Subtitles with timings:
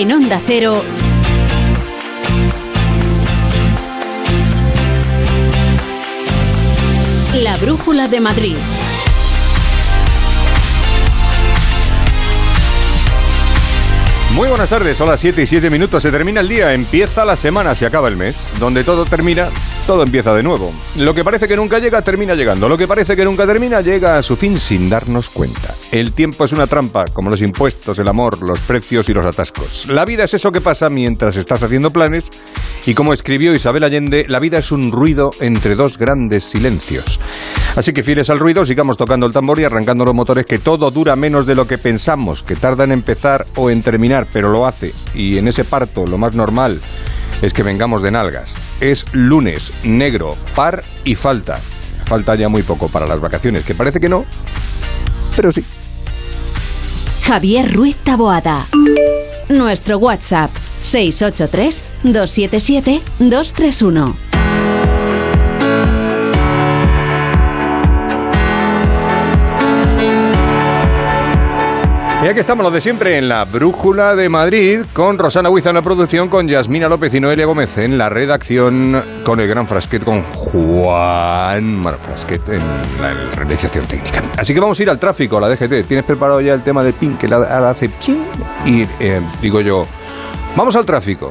[0.00, 0.84] En Onda Cero.
[7.34, 8.56] La Brújula de Madrid.
[14.34, 17.34] Muy buenas tardes, son las 7 y 7 minutos, se termina el día, empieza la
[17.34, 19.48] semana, se acaba el mes, donde todo termina,
[19.88, 20.70] todo empieza de nuevo.
[20.98, 24.18] Lo que parece que nunca llega, termina llegando, lo que parece que nunca termina, llega
[24.18, 25.74] a su fin sin darnos cuenta.
[25.90, 29.86] El tiempo es una trampa, como los impuestos, el amor, los precios y los atascos.
[29.86, 32.28] La vida es eso que pasa mientras estás haciendo planes
[32.84, 37.18] y como escribió Isabel Allende, la vida es un ruido entre dos grandes silencios.
[37.74, 40.90] Así que fieles al ruido, sigamos tocando el tambor y arrancando los motores, que todo
[40.90, 44.66] dura menos de lo que pensamos, que tarda en empezar o en terminar, pero lo
[44.66, 44.92] hace.
[45.14, 46.78] Y en ese parto, lo más normal
[47.42, 48.54] es que vengamos de nalgas.
[48.80, 51.60] Es lunes, negro, par y falta.
[52.04, 54.24] Falta ya muy poco para las vacaciones, que parece que no,
[55.36, 55.64] pero sí.
[57.24, 58.66] Javier Ruiz Taboada.
[59.48, 64.27] Nuestro WhatsApp 683 277 231.
[72.20, 75.76] Y aquí estamos, lo de siempre, en la Brújula de Madrid, con Rosana Huiza en
[75.76, 80.02] la producción, con Yasmina López y Noelia Gómez en la redacción, con el gran Frasquet,
[80.02, 82.58] con Juan Mar Frasquet en
[83.00, 84.20] la realización técnica.
[84.36, 85.86] Así que vamos a ir al tráfico, la DGT.
[85.86, 88.24] ¿Tienes preparado ya el tema de PIN, que la, la hace PIN?
[88.66, 89.86] Y eh, digo yo,
[90.56, 91.30] vamos al tráfico.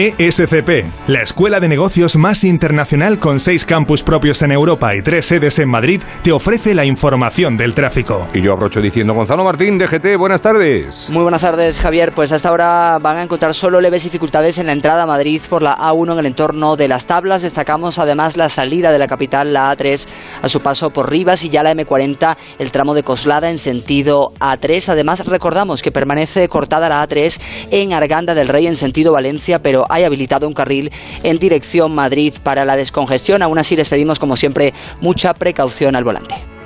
[0.00, 5.26] ESCP, la escuela de negocios más internacional con seis campus propios en Europa y tres
[5.26, 8.26] sedes en Madrid, te ofrece la información del tráfico.
[8.32, 11.10] Y yo abrocho diciendo, Gonzalo Martín, DGT, buenas tardes.
[11.10, 12.12] Muy buenas tardes, Javier.
[12.12, 15.62] Pues hasta ahora van a encontrar solo leves dificultades en la entrada a Madrid por
[15.62, 17.42] la A1 en el entorno de las tablas.
[17.42, 20.08] Destacamos además la salida de la capital, la A3,
[20.40, 24.32] a su paso por Rivas y ya la M40, el tramo de Coslada en sentido
[24.40, 24.88] A3.
[24.88, 27.38] Además, recordamos que permanece cortada la A3
[27.70, 30.90] en Arganda del Rey en sentido Valencia, pero hay habilitado un carril
[31.22, 33.42] en dirección Madrid para la descongestión.
[33.42, 36.36] Aún así les pedimos, como siempre, mucha precaución al volante.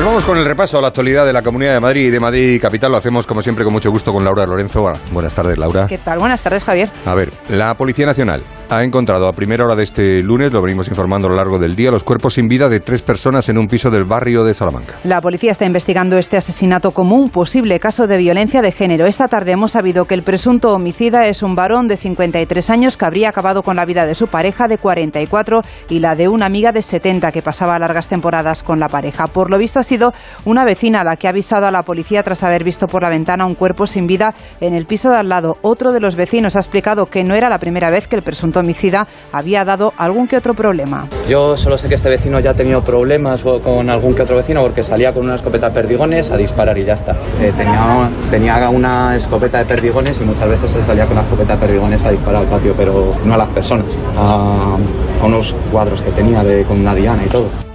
[0.00, 2.18] Pues vamos con el repaso a la actualidad de la Comunidad de Madrid y de
[2.18, 2.90] Madrid Capital.
[2.90, 4.90] Lo hacemos como siempre con mucho gusto con Laura Lorenzo.
[5.12, 5.86] Buenas tardes, Laura.
[5.88, 6.18] ¿Qué tal?
[6.20, 6.88] Buenas tardes, Javier.
[7.04, 10.88] A ver, la Policía Nacional ha encontrado a primera hora de este lunes, lo venimos
[10.88, 13.66] informando a lo largo del día, los cuerpos sin vida de tres personas en un
[13.66, 14.94] piso del barrio de Salamanca.
[15.04, 19.06] La policía está investigando este asesinato como un posible caso de violencia de género.
[19.06, 23.04] Esta tarde hemos sabido que el presunto homicida es un varón de 53 años que
[23.04, 26.72] habría acabado con la vida de su pareja de 44 y la de una amiga
[26.72, 29.26] de 70 que pasaba largas temporadas con la pareja.
[29.26, 30.12] Por lo visto sido
[30.44, 33.44] una vecina la que ha avisado a la policía tras haber visto por la ventana
[33.44, 35.56] un cuerpo sin vida en el piso de al lado.
[35.62, 38.60] Otro de los vecinos ha explicado que no era la primera vez que el presunto
[38.60, 41.08] homicida había dado algún que otro problema.
[41.28, 44.62] Yo solo sé que este vecino ya ha tenido problemas con algún que otro vecino
[44.62, 47.12] porque salía con una escopeta de perdigones a disparar y ya está.
[47.40, 51.54] Eh, tenía, tenía una escopeta de perdigones y muchas veces se salía con la escopeta
[51.54, 54.78] de perdigones a disparar al patio, pero no a las personas, a,
[55.20, 57.69] a unos cuadros que tenía de, con una diana y todo.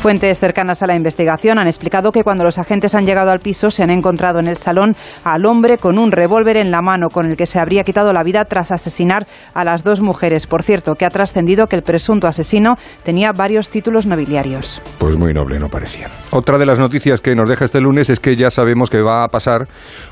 [0.00, 3.70] Fuentes cercanas a la investigación han explicado que cuando los agentes han llegado al piso
[3.70, 7.26] se han encontrado en el salón al hombre con un revólver en la mano con
[7.26, 10.46] el que se habría quitado la vida tras asesinar a las dos mujeres.
[10.46, 14.80] Por cierto, que ha trascendido que el presunto asesino tenía varios títulos nobiliarios.
[14.96, 16.08] Pues muy noble, no parecía.
[16.30, 19.24] Otra de las noticias que nos deja este lunes es que ya sabemos que va
[19.24, 19.68] a pasar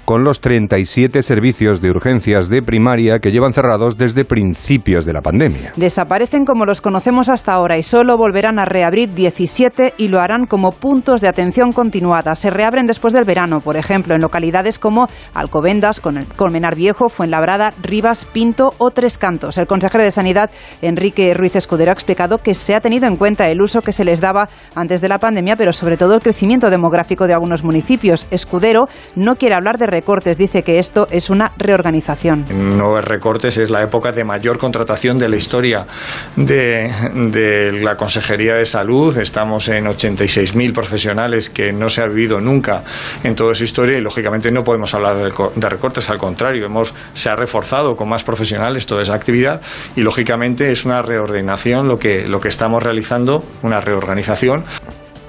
[0.08, 5.20] con los 37 servicios de urgencias de primaria que llevan cerrados desde principios de la
[5.20, 5.74] pandemia.
[5.76, 10.46] Desaparecen como los conocemos hasta ahora y solo volverán a reabrir 17 y lo harán
[10.46, 12.36] como puntos de atención continuada.
[12.36, 18.24] Se reabren después del verano, por ejemplo, en localidades como Alcobendas, Colmenar Viejo, Fuenlabrada, Rivas,
[18.24, 19.58] Pinto o Tres Cantos.
[19.58, 20.48] El consejero de Sanidad,
[20.80, 24.06] Enrique Ruiz Escudero, ha explicado que se ha tenido en cuenta el uso que se
[24.06, 28.26] les daba antes de la pandemia, pero sobre todo el crecimiento demográfico de algunos municipios.
[28.30, 29.97] Escudero no quiere hablar de
[30.36, 32.44] dice que esto es una reorganización.
[32.76, 35.86] No es recortes, es la época de mayor contratación de la historia
[36.36, 39.16] de, de la Consejería de Salud.
[39.18, 42.82] Estamos en 86.000 profesionales que no se ha vivido nunca
[43.22, 47.30] en toda su historia y lógicamente no podemos hablar de recortes, al contrario, hemos, se
[47.30, 49.60] ha reforzado con más profesionales toda esa actividad
[49.96, 54.64] y lógicamente es una reordenación lo que, lo que estamos realizando, una reorganización.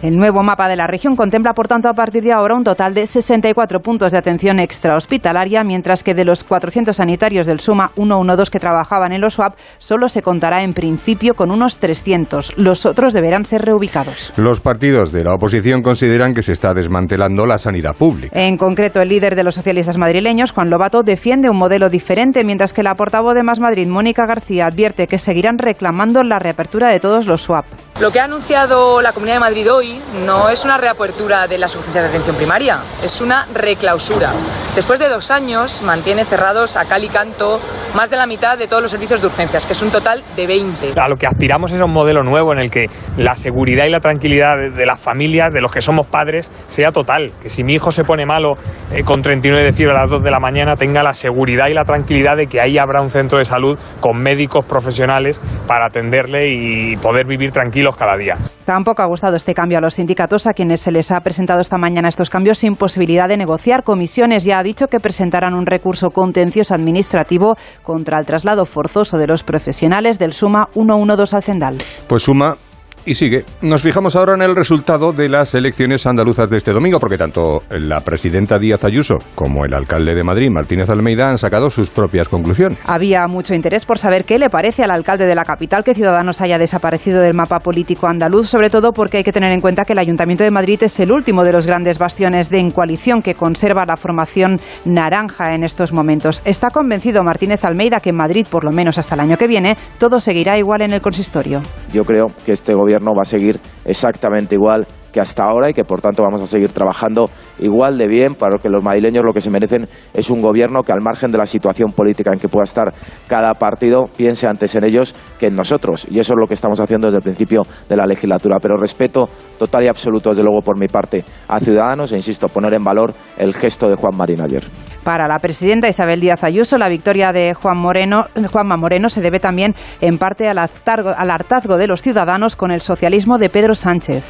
[0.01, 2.94] El nuevo mapa de la región contempla, por tanto, a partir de ahora un total
[2.94, 8.50] de 64 puntos de atención extrahospitalaria, mientras que de los 400 sanitarios del Suma 112
[8.50, 12.54] que trabajaban en los SWAP, solo se contará en principio con unos 300.
[12.56, 14.31] Los otros deberán ser reubicados.
[14.38, 18.40] Los partidos de la oposición consideran que se está desmantelando la sanidad pública.
[18.40, 22.72] En concreto, el líder de los socialistas madrileños, Juan Lobato, defiende un modelo diferente, mientras
[22.72, 27.01] que la portavoz de Más Madrid, Mónica García, advierte que seguirán reclamando la reapertura de
[27.01, 27.66] todos los SWAP.
[28.00, 29.88] Lo que ha anunciado la Comunidad de Madrid hoy
[30.25, 34.31] no es una reapertura de las urgencias de atención primaria, es una reclausura.
[34.75, 37.59] Después de dos años mantiene cerrados a cal y canto
[37.95, 40.47] más de la mitad de todos los servicios de urgencias, que es un total de
[40.47, 41.00] 20.
[41.00, 42.86] A lo que aspiramos es a un modelo nuevo en el que
[43.18, 47.31] la seguridad y la tranquilidad de las familias, de los que somos padres, sea total.
[47.41, 48.53] Que si mi hijo se pone malo
[48.91, 51.74] eh, con 39 de fiebre a las 2 de la mañana, tenga la seguridad y
[51.74, 56.50] la tranquilidad de que ahí habrá un centro de salud con médicos profesionales para atenderle
[56.50, 58.33] y poder vivir tranquilos cada día.
[58.65, 61.77] Tampoco ha gustado este cambio a los sindicatos a quienes se les ha presentado esta
[61.77, 63.83] mañana estos cambios sin posibilidad de negociar.
[63.83, 69.27] Comisiones ya ha dicho que presentarán un recurso contencioso administrativo contra el traslado forzoso de
[69.27, 71.77] los profesionales del Suma 112 al Cendal.
[72.07, 72.57] Pues Suma
[73.06, 73.46] y sigue.
[73.62, 77.60] Nos fijamos ahora en el resultado de las elecciones andaluzas de este domingo, porque tanto
[77.69, 82.28] la presidenta Díaz Ayuso como el alcalde de Madrid, Martínez Almeida, han sacado sus propias
[82.28, 82.78] conclusiones.
[82.86, 86.42] Había mucho interés por saber qué le parece al alcalde de la capital que Ciudadanos
[86.42, 89.94] haya desaparecido del mapa político andaluz, sobre todo porque hay que tener en cuenta que
[89.94, 93.36] el Ayuntamiento de Madrid es el último de los grandes bastiones de en coalición que
[93.36, 96.42] conserva la formación naranja en estos momentos.
[96.46, 99.78] Está convencido Martínez Almeida que en Madrid, por lo menos hasta el año que viene,
[99.98, 101.62] todo seguirá igual en el consistorio.
[101.94, 105.83] Yo creo que este gobierno va a seguir exactamente igual que hasta ahora y que
[105.83, 107.25] por tanto vamos a seguir trabajando
[107.59, 110.91] igual de bien para que los madrileños lo que se merecen es un gobierno que
[110.91, 112.94] al margen de la situación política en que pueda estar
[113.27, 116.80] cada partido piense antes en ellos que en nosotros y eso es lo que estamos
[116.80, 120.80] haciendo desde el principio de la legislatura pero respeto total y absoluto desde luego por
[120.80, 124.63] mi parte a Ciudadanos e insisto poner en valor el gesto de Juan Marín ayer.
[125.04, 129.40] Para la presidenta Isabel Díaz Ayuso, la victoria de Juan Moreno, Juanma Moreno se debe
[129.40, 134.24] también en parte al al hartazgo de los ciudadanos con el socialismo de Pedro Sánchez.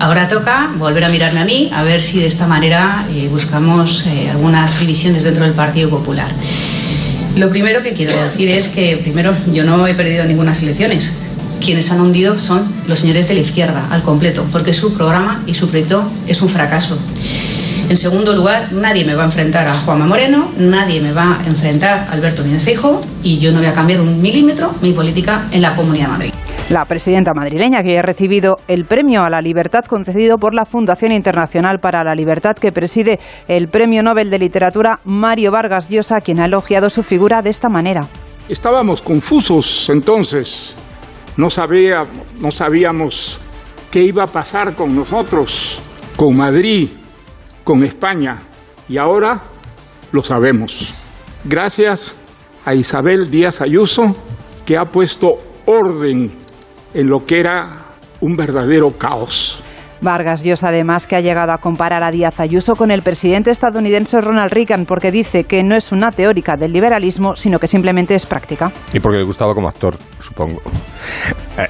[0.00, 4.06] Ahora toca volver a mirarme a mí, a ver si de esta manera eh, buscamos
[4.06, 6.28] eh, algunas divisiones dentro del Partido Popular.
[7.36, 11.18] Lo primero que quiero decir es que, primero, yo no he perdido ninguna elecciones.
[11.62, 15.54] Quienes han hundido son los señores de la izquierda, al completo, porque su programa y
[15.54, 16.98] su proyecto es un fracaso.
[17.88, 21.46] En segundo lugar, nadie me va a enfrentar a Juanma Moreno, nadie me va a
[21.46, 22.66] enfrentar a Alberto Núñez
[23.22, 26.30] y yo no voy a cambiar un milímetro mi política en la Comunidad de Madrid.
[26.68, 31.12] La presidenta madrileña, que ha recibido el premio a la libertad concedido por la Fundación
[31.12, 36.40] Internacional para la Libertad, que preside el Premio Nobel de Literatura Mario Vargas Llosa, quien
[36.40, 38.08] ha elogiado su figura de esta manera.
[38.48, 40.74] Estábamos confusos entonces,
[41.36, 42.04] no, sabía,
[42.40, 43.38] no sabíamos
[43.92, 45.78] qué iba a pasar con nosotros,
[46.16, 46.88] con Madrid,
[47.66, 48.38] con España,
[48.88, 49.42] y ahora
[50.12, 50.94] lo sabemos.
[51.42, 52.16] Gracias
[52.64, 54.14] a Isabel Díaz Ayuso,
[54.64, 56.30] que ha puesto orden
[56.94, 57.66] en lo que era
[58.20, 59.64] un verdadero caos.
[60.00, 64.20] Vargas Llosa, además, que ha llegado a comparar a Díaz Ayuso con el presidente estadounidense
[64.20, 68.26] Ronald Reagan, porque dice que no es una teórica del liberalismo, sino que simplemente es
[68.26, 68.72] práctica.
[68.92, 70.60] Y porque le gustaba como actor, supongo.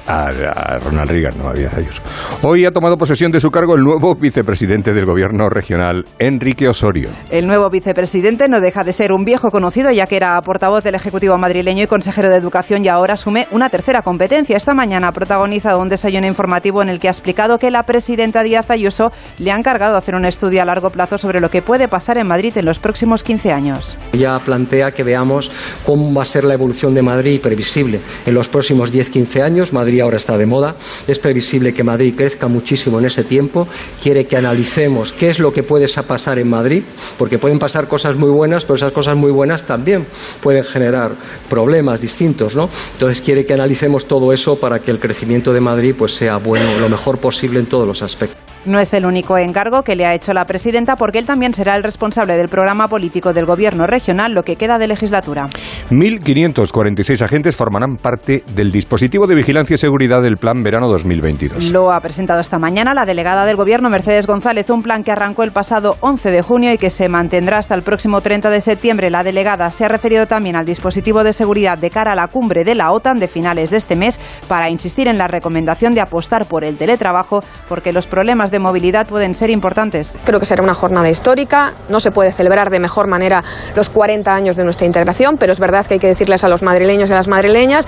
[0.05, 2.01] A, a Ronald Reagan, no a Díaz Ayuso.
[2.41, 7.09] Hoy ha tomado posesión de su cargo el nuevo vicepresidente del gobierno regional, Enrique Osorio.
[7.29, 10.95] El nuevo vicepresidente no deja de ser un viejo conocido, ya que era portavoz del
[10.95, 14.57] Ejecutivo madrileño y consejero de Educación, y ahora asume una tercera competencia.
[14.57, 17.83] Esta mañana ha protagonizado un desayuno informativo en el que ha explicado que la
[18.17, 21.61] presidenta Díaz Ayuso le ha encargado hacer un estudio a largo plazo sobre lo que
[21.61, 23.95] puede pasar en Madrid en los próximos 15 años.
[24.11, 25.51] Ella plantea que veamos
[25.85, 29.71] cómo va a ser la evolución de Madrid previsible en los próximos 10-15 años.
[29.71, 30.73] Madrid ahora está de moda.
[31.07, 33.67] Es previsible que Madrid crezca muchísimo en ese tiempo.
[34.01, 36.81] Quiere que analicemos qué es lo que puede pasar en Madrid,
[37.19, 40.07] porque pueden pasar cosas muy buenas, pero esas cosas muy buenas también
[40.41, 41.11] pueden generar
[41.51, 42.67] problemas distintos, ¿no?
[42.93, 46.65] Entonces quiere que analicemos todo eso para que el crecimiento de Madrid pues sea bueno,
[46.79, 48.06] lo mejor posible en todos los.
[48.13, 48.56] aspectos.
[48.67, 51.77] No es el único encargo que le ha hecho la presidenta porque él también será
[51.77, 55.47] el responsable del programa político del gobierno regional lo que queda de legislatura.
[55.89, 61.71] 1.546 agentes formarán parte del dispositivo de vigilancia y seguridad del Plan Verano 2022.
[61.71, 65.43] Lo ha presentado esta mañana la delegada del gobierno Mercedes González, un plan que arrancó
[65.43, 69.09] el pasado 11 de junio y que se mantendrá hasta el próximo 30 de septiembre.
[69.09, 72.65] La delegada se ha referido también al dispositivo de seguridad de cara a la cumbre
[72.65, 74.19] de la OTAN de finales de este mes
[74.49, 78.63] para insistir en la recomendación de apostar por el teletrabajo porque los problemas de de
[78.63, 80.17] movilidad pueden ser importantes.
[80.25, 83.43] Creo que será una jornada histórica, no se puede celebrar de mejor manera
[83.75, 86.63] los 40 años de nuestra integración, pero es verdad que hay que decirles a los
[86.63, 87.85] madrileños y a las madrileñas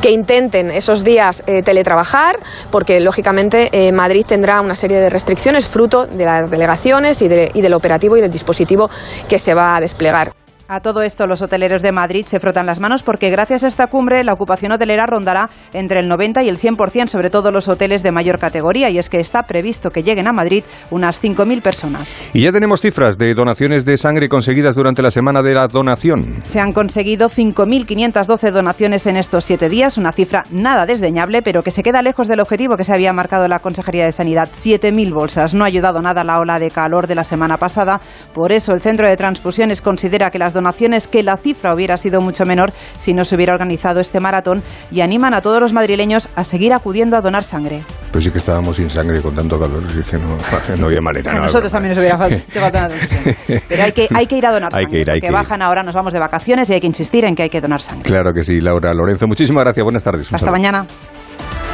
[0.00, 2.38] que intenten esos días eh, teletrabajar,
[2.70, 7.50] porque lógicamente eh, Madrid tendrá una serie de restricciones fruto de las delegaciones y, de-
[7.54, 8.90] y del operativo y del dispositivo
[9.28, 10.37] que se va a desplegar.
[10.70, 13.86] A todo esto, los hoteleros de Madrid se frotan las manos porque gracias a esta
[13.86, 18.02] cumbre la ocupación hotelera rondará entre el 90 y el 100%, sobre todo los hoteles
[18.02, 22.14] de mayor categoría, y es que está previsto que lleguen a Madrid unas 5.000 personas.
[22.34, 26.40] Y ya tenemos cifras de donaciones de sangre conseguidas durante la semana de la donación.
[26.42, 31.70] Se han conseguido 5.512 donaciones en estos siete días, una cifra nada desdeñable, pero que
[31.70, 35.54] se queda lejos del objetivo que se había marcado la Consejería de Sanidad, 7.000 bolsas.
[35.54, 38.02] No ha ayudado nada la ola de calor de la semana pasada,
[38.34, 42.20] por eso el Centro de Transfusiones considera que las donaciones, que la cifra hubiera sido
[42.20, 46.28] mucho menor si no se hubiera organizado este maratón, y animan a todos los madrileños
[46.36, 47.82] a seguir acudiendo a donar sangre.
[48.12, 50.36] Pues sí que estábamos sin sangre con tanto calor, es que no,
[50.78, 51.32] no había manera.
[51.32, 53.62] A no, nosotros también nos hubiera fal- hecho falta una transfusión.
[53.68, 55.26] Pero hay que, hay que ir a donar Hay sangre, que ir, hay porque que
[55.26, 55.32] ir.
[55.32, 57.80] bajan ahora, nos vamos de vacaciones y hay que insistir en que hay que donar
[57.80, 58.02] sangre.
[58.04, 59.26] Claro que sí, Laura Lorenzo.
[59.26, 59.84] Muchísimas gracias.
[59.84, 60.22] Buenas tardes.
[60.26, 60.52] Hasta saludo.
[60.52, 60.86] mañana.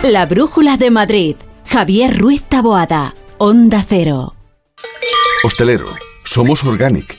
[0.02, 1.36] La Brújula de Madrid.
[1.70, 3.14] Javier Ruiz Taboada.
[3.38, 4.34] Onda Cero.
[5.44, 5.86] Hostelero,
[6.24, 7.18] somos Organic,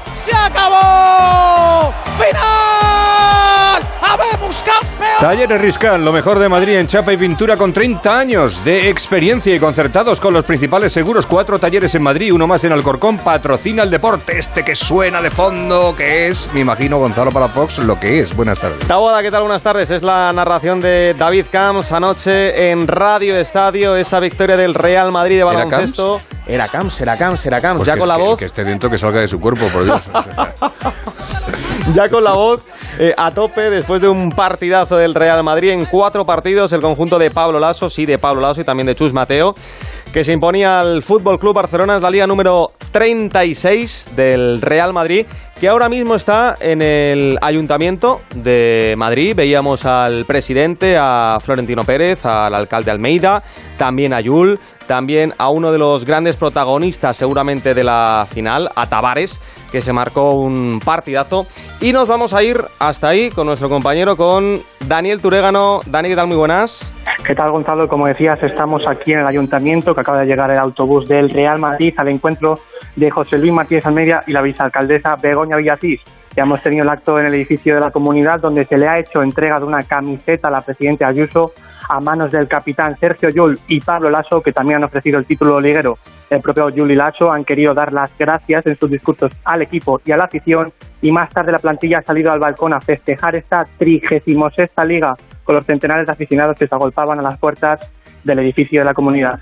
[0.31, 1.93] se acabó.
[2.17, 3.81] ¡Final!
[4.01, 5.11] ¡Habemos campeón!
[5.19, 9.53] Talleres Riscal, lo mejor de Madrid en chapa y pintura con 30 años de experiencia
[9.53, 11.27] y concertados con los principales seguros.
[11.27, 13.19] Cuatro talleres en Madrid, uno más en Alcorcón.
[13.19, 14.37] Patrocina el deporte.
[14.37, 18.35] Este que suena de fondo, que es, me imagino, Gonzalo Palafox, lo que es.
[18.35, 18.79] Buenas tardes.
[18.87, 19.41] Taboada, ¿qué tal?
[19.43, 19.91] Buenas tardes.
[19.91, 25.35] Es la narración de David Camps anoche en Radio Estadio, esa victoria del Real Madrid
[25.35, 26.21] de ¿Era baloncesto.
[26.51, 27.77] Era Camps, era Camps, era Camps.
[27.77, 28.37] Pues ya con la que- voz.
[28.39, 30.01] Que esté dentro, que salga de su cuerpo, por Dios.
[31.95, 32.61] ya con la voz
[32.99, 37.17] eh, a tope después de un partidazo del Real Madrid en cuatro partidos el conjunto
[37.19, 39.55] de Pablo Lasso, sí de Pablo Lasso y también de Chus Mateo,
[40.13, 45.25] que se imponía al Fútbol Club Barcelona, es la liga número 36 del Real Madrid,
[45.59, 49.33] que ahora mismo está en el Ayuntamiento de Madrid.
[49.35, 53.41] Veíamos al presidente, a Florentino Pérez, al alcalde Almeida,
[53.77, 54.59] también a Yul,
[54.91, 59.39] también a uno de los grandes protagonistas seguramente de la final, a Tavares,
[59.71, 61.45] que se marcó un partidazo.
[61.79, 64.55] Y nos vamos a ir hasta ahí con nuestro compañero, con
[64.85, 65.79] Daniel Turégano.
[65.85, 66.27] Dani, ¿qué tal?
[66.27, 66.91] Muy buenas.
[67.25, 67.87] ¿Qué tal, Gonzalo?
[67.87, 71.57] Como decías, estamos aquí en el ayuntamiento, que acaba de llegar el autobús del Real
[71.57, 72.55] Madrid al encuentro
[72.97, 76.01] de José Luis Martínez Almeida y la vicealcaldesa Begoña Villasís.
[76.35, 78.99] Ya hemos tenido el acto en el edificio de la comunidad donde se le ha
[78.99, 81.51] hecho entrega de una camiseta a la presidenta Ayuso
[81.89, 85.59] a manos del capitán Sergio Yul y Pablo Lasso, que también han ofrecido el título
[85.59, 85.97] liguero.
[86.29, 89.99] El propio Yul y Lasso han querido dar las gracias en sus discursos al equipo
[90.05, 90.71] y a la afición
[91.01, 95.55] y más tarde la plantilla ha salido al balcón a festejar esta 36 liga con
[95.55, 97.91] los centenares de aficionados que se agolpaban a las puertas
[98.23, 99.39] del edificio de la comunidad.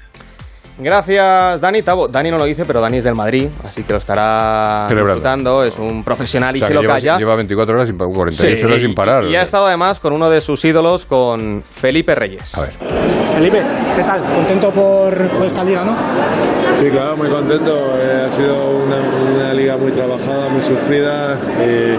[0.80, 1.82] Gracias, Dani.
[1.84, 5.14] Tabo, Dani no lo dice, pero Dani es del Madrid, así que lo estará Celebrando.
[5.16, 5.64] disfrutando.
[5.64, 7.18] Es un profesional y O sea, se lo lleva, calla.
[7.18, 9.26] lleva 24 horas sin 48 Sí, horas sin parar.
[9.26, 12.56] Y ha estado además con uno de sus ídolos, con Felipe Reyes.
[12.58, 12.72] A ver.
[13.36, 13.62] Felipe,
[13.96, 14.22] ¿qué tal?
[14.36, 15.96] ¿Contento por, por esta liga, no?
[16.78, 17.96] Sí, claro, muy contento.
[17.98, 21.98] Eh, ha sido una, una liga muy trabajada, muy sufrida eh,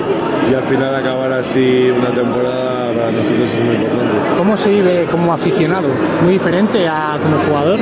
[0.50, 4.12] y al final acabar así una temporada para nosotros es muy importante.
[4.36, 5.88] ¿Cómo se vive como aficionado?
[6.22, 7.78] ¿Muy diferente a como jugador?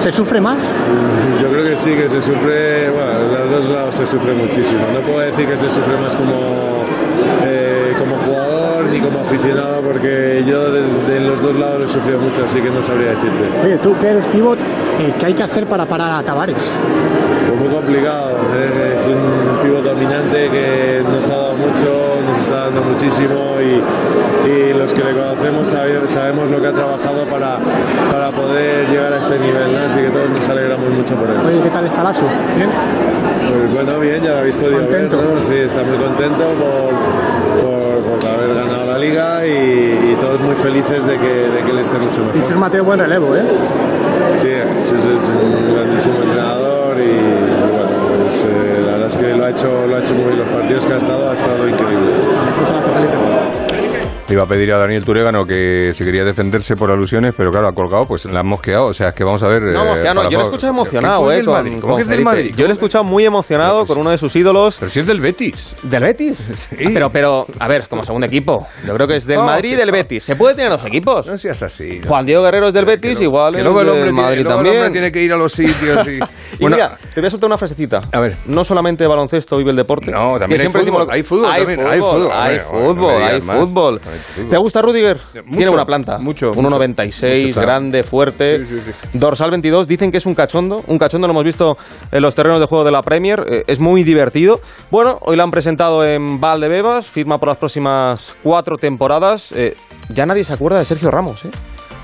[0.00, 0.70] ¿Se sufre más?
[1.40, 4.80] Yo creo que sí, que se sufre, bueno, las dos, pero se sufre muchísimo.
[4.92, 6.84] No puedo decir que se sufre más como,
[7.42, 8.59] eh, como jugador
[8.90, 12.70] ni como aficionado, porque yo de, de los dos lados he sufrido mucho, así que
[12.70, 13.48] no sabría decirte.
[13.64, 16.78] Oye, tú que eres pivot, eh, ¿qué hay que hacer para parar a Tavares?
[17.48, 18.36] Pues muy complicado.
[18.56, 24.48] eh, Es un pivo dominante que nos ha dado mucho, nos está dando muchísimo y,
[24.50, 27.58] y los que le conocemos sabe- sabemos lo que ha trabajado para,
[28.10, 29.86] para poder llegar a este nivel, ¿no?
[29.86, 31.36] así que todos nos alegramos mucho por él.
[31.48, 32.24] Oye, ¿qué tal está Lasso?
[32.56, 32.68] ¿Bien?
[33.50, 35.16] Pues bueno, bien, ya lo habéis podido Contento.
[35.18, 35.40] ver, ¿no?
[35.42, 37.79] Sí, está muy contento por, por,
[39.10, 42.36] liga y, y todos muy felices de que, de que él esté mucho mejor.
[42.36, 43.42] Y Chus Mateo, buen relevo, ¿eh?
[44.36, 44.48] Sí,
[44.84, 47.90] Chus es un grandísimo entrenador y, y bueno,
[48.24, 50.38] pues, eh, la verdad es que lo ha, hecho, lo ha hecho muy bien.
[50.38, 52.10] Los partidos que ha estado ha estado increíble.
[52.10, 53.59] Le
[54.34, 57.72] iba a pedir a Daniel Turégano que si quería defenderse por alusiones, pero claro, ha
[57.72, 58.86] colgado, pues la han mosqueado.
[58.86, 59.62] O sea, es que vamos a ver.
[59.62, 61.46] No, eh, mosqueado no, para yo lo he escuchado ¿Qué- emocionado, ¿Cómo es eh, del
[61.46, 61.72] con, Madrid?
[61.80, 62.24] ¿Cómo con que es del.
[62.24, 62.54] Madrid?
[62.56, 64.76] Yo lo he escuchado muy emocionado con uno de sus ídolos.
[64.78, 65.74] Pero si es del Betis.
[65.82, 66.68] ¿Del Betis?
[66.72, 68.66] Ah, pero, pero, a ver, como segundo equipo.
[68.86, 69.90] Yo creo que es del No, Madrid y del.
[69.90, 70.24] Betis.
[70.24, 71.26] ¿Se puede tener dos equipos?
[71.26, 72.00] No seas así.
[72.06, 74.50] Juan Diego Guerrero es del Betis, igual Que luego el hombre del tiene- Madrid luego
[74.60, 74.76] el también.
[74.84, 76.20] hombre tiene que ir a los sitios y...
[76.60, 78.00] Y mira, te voy a soltar una frasecita.
[78.12, 78.36] A ver.
[78.46, 80.10] No solamente baloncesto vive el deporte.
[80.10, 84.00] No, también hay siempre fútbol, hay fútbol Hay también, fútbol, hay fútbol, hay fútbol.
[84.48, 85.18] ¿Te gusta Rudiger?
[85.44, 86.18] Mucho, Tiene buena planta.
[86.18, 87.60] mucho, 1,96, mucho.
[87.60, 88.62] grande, fuerte.
[89.12, 90.82] Dorsal 22, dicen que es un cachondo.
[90.86, 91.76] Un cachondo lo hemos visto
[92.10, 93.40] en los terrenos de juego de la Premier.
[93.50, 94.60] eh, es muy divertido.
[94.90, 97.08] Bueno, hoy lo han presentado en Valdebebas.
[97.08, 99.52] Firma por las próximas cuatro temporadas.
[99.52, 99.74] Eh,
[100.08, 101.44] ya nadie se acuerda de Sergio Ramos.
[101.44, 101.50] ¿eh?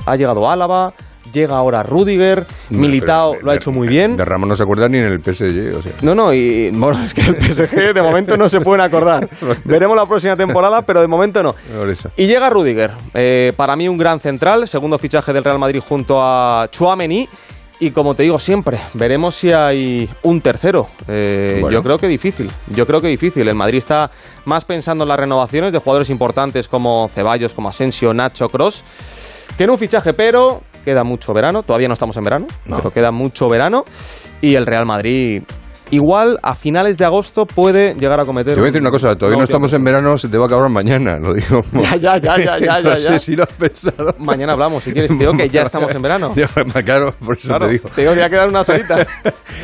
[0.07, 0.93] Ha llegado Álava.
[1.33, 4.17] Llega ahora Rudiger, Militao Pero de- lo ha hecho muy bien.
[4.17, 5.93] De Ramos no se acuerda ni en el PSG, o sea.
[6.03, 9.29] No, no, y bueno, es que el PSG de momento no se pueden acordar.
[9.65, 11.55] Veremos la próxima temporada, pero de momento no.
[12.17, 16.21] Y llega Rudiger, eh, para mí un gran central, segundo fichaje del Real Madrid junto
[16.23, 17.29] a Chouameni.
[17.79, 20.89] Y como te digo siempre, veremos si hay un tercero.
[21.09, 21.77] Eh, Bueno.
[21.77, 22.51] Yo creo que difícil.
[22.69, 23.47] Yo creo que difícil.
[23.47, 24.11] El Madrid está
[24.47, 28.83] más pensando en las renovaciones de jugadores importantes como Ceballos, como Asensio, Nacho, Cross,
[29.59, 31.63] que en un fichaje, pero queda mucho verano.
[31.65, 33.85] Todavía no estamos en verano, pero queda mucho verano.
[34.41, 35.43] Y el Real Madrid,
[35.91, 38.55] igual a finales de agosto, puede llegar a cometer.
[38.55, 40.47] Te voy a decir una cosa, todavía no estamos en verano, se te va a
[40.47, 41.61] acabar mañana, lo digo.
[41.73, 43.19] Ya, ya, ya, ya, ya, no ya, sé ya.
[43.19, 44.15] si lo has pensado.
[44.19, 45.19] Mañana hablamos, si quieres.
[45.19, 46.33] Digo que ya estamos en verano.
[46.37, 46.47] Ya,
[46.85, 47.89] claro, por eso Claro, te digo.
[47.89, 49.09] te digo que ya quedan unas horitas.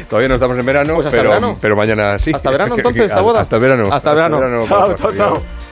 [0.09, 1.57] Todavía no estamos en verano, Pues hasta pero, verano.
[1.61, 2.33] pero mañana sí.
[2.35, 3.41] Hasta verano, entonces, esta Hasta- boda.
[3.43, 3.89] Hasta verano.
[3.93, 4.37] Hasta verano.
[4.67, 5.15] Chao, por chao, favor.
[5.15, 5.72] chao.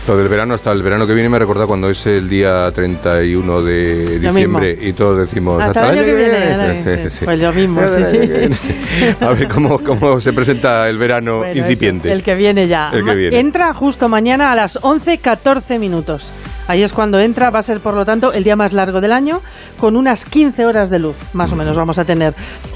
[0.08, 3.62] Lo del verano hasta el verano que viene me recuerda cuando es el día 31
[3.62, 6.56] de diciembre y todos decimos Hasta el año que viene.
[6.56, 7.26] Sí, sí, sí, sí.
[7.26, 8.74] Pues lo mismo, sí.
[9.20, 12.10] A ver cómo, cómo se presenta el verano Bueno, incipiente.
[12.10, 12.88] el que viene ya.
[12.94, 13.38] El que viene.
[13.38, 16.32] Entra justo mañana a las 11.14 minutos.
[16.68, 19.14] Ahí es cuando entra, va a ser por lo tanto el día más largo del
[19.14, 19.40] año,
[19.80, 22.34] con unas 15 horas de luz, más o menos vamos a tener.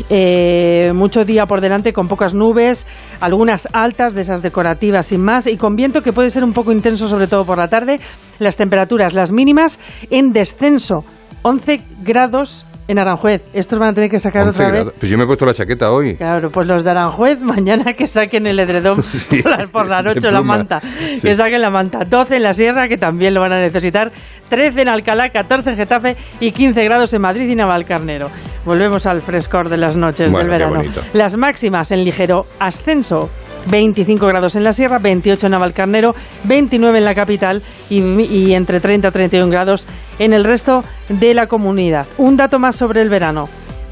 [0.09, 2.87] Eh, mucho día por delante, con pocas nubes,
[3.19, 6.71] algunas altas, de esas decorativas sin más, y con viento que puede ser un poco
[6.71, 7.99] intenso, sobre todo por la tarde.
[8.39, 9.79] Las temperaturas, las mínimas,
[10.09, 11.03] en descenso,
[11.43, 13.41] 11 grados en Aranjuez.
[13.53, 14.73] Estos van a tener que sacar 11 otra vez.
[14.83, 14.93] grados.
[14.99, 16.15] Pues yo me he puesto la chaqueta hoy.
[16.17, 20.01] Claro, pues los de Aranjuez, mañana que saquen el edredón Sí, por la, por la
[20.01, 20.79] noche la manta.
[20.79, 21.21] Sí.
[21.21, 21.99] Que saquen la manta.
[22.07, 24.11] 12 en la Sierra, que también lo van a necesitar.
[24.49, 28.27] 13 en Alcalá, 14 en Getafe y 15 grados en Madrid y Navalcarnero.
[28.65, 30.81] Volvemos al frescor de las noches Bueno, del verano.
[31.13, 33.29] Las máximas en ligero ascenso.
[33.69, 39.07] 25 grados en la Sierra, 28 en Navalcarnero, 29 en la capital y, entre 30
[39.07, 39.87] y 31 grados
[40.19, 42.05] en el resto de la comunidad.
[42.17, 43.45] Un dato más sobre el verano.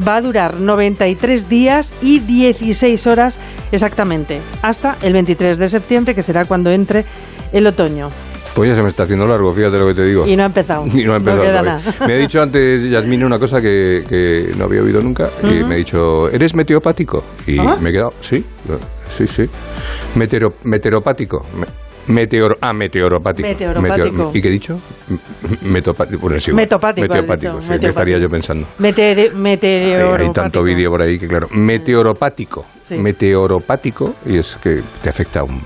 [0.07, 3.39] Va a durar 93 días y 16 horas
[3.71, 7.03] exactamente, hasta el 23 de septiembre, que será cuando entre
[7.51, 8.09] el otoño.
[8.59, 10.27] Pues ya se me está haciendo largo, fíjate lo que te digo.
[10.27, 10.85] Y no ha empezado.
[10.93, 11.61] Y no ha empezado todavía.
[11.75, 11.81] nada.
[12.05, 15.29] Me ha dicho antes Yasmina una cosa que, que no había oído nunca.
[15.43, 17.23] Y me ha dicho, ¿eres meteopático?
[17.47, 17.77] Y ¿Ah?
[17.79, 18.43] me he quedado, sí,
[19.17, 19.49] sí, sí.
[20.15, 21.41] Metero, meteoropático.
[21.57, 21.67] Me-
[22.13, 23.47] Meteor, ah, meteoropático.
[23.47, 24.05] Meteoropático.
[24.31, 24.79] Meteor- ¿Y qué he dicho?
[25.61, 26.19] Metopático.
[26.21, 26.55] Bueno, igual.
[26.55, 28.67] Metopático, Meteopático, dicho, sí, ¿qué estaría yo pensando?
[28.79, 32.65] Meteore- Hay, meteoro- hay tanto vídeo por ahí que, claro, meteoropático.
[32.81, 32.97] Sí.
[32.97, 35.61] Meteoropático, y es que te afecta un,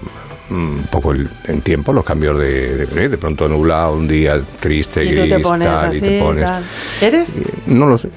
[0.49, 5.03] un poco el, en tiempo los cambios de, de, de pronto nublado, un día triste,
[5.05, 6.45] Y gris, te pones tal, así, y te pones.
[6.45, 6.63] tal.
[7.01, 7.41] ¿Eres?
[7.67, 8.09] No lo sé.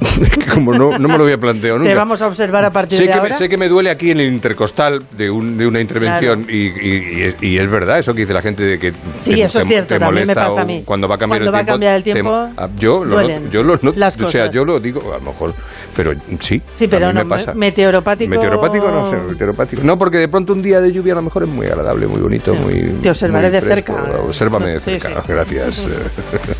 [0.54, 1.90] Como no, no me lo había planteado nunca.
[1.90, 3.36] Te vamos a observar a partir Sé de que, me, ahora.
[3.36, 7.18] sé que me duele aquí en el intercostal de, un- de una intervención y, y-
[7.18, 9.60] y es, y es verdad eso que dice la gente de que Sí, te, eso
[9.60, 10.82] es cierto, te me molesta pasa a mí.
[10.84, 11.72] cuando va a cambiar Cuando el va a tiempo.
[11.72, 14.54] cambiar el tiempo, ah, yo lo noto, yo lo noto, las o sea, cosas.
[14.54, 15.54] yo lo digo, a lo mejor,
[15.94, 17.52] pero sí, Sí, pero a mí no, me pasa.
[17.54, 19.82] me- meteoropático- Meteoropático no sé, meteoropático.
[19.84, 22.20] No, porque de pronto un día de lluvia a lo mejor es muy agradable, muy
[22.20, 23.94] bonito, muy Te observaré muy de cerca.
[24.24, 25.22] Obsérvame de Sí, cerca.
[25.22, 25.32] sí.
[25.32, 25.86] Gracias.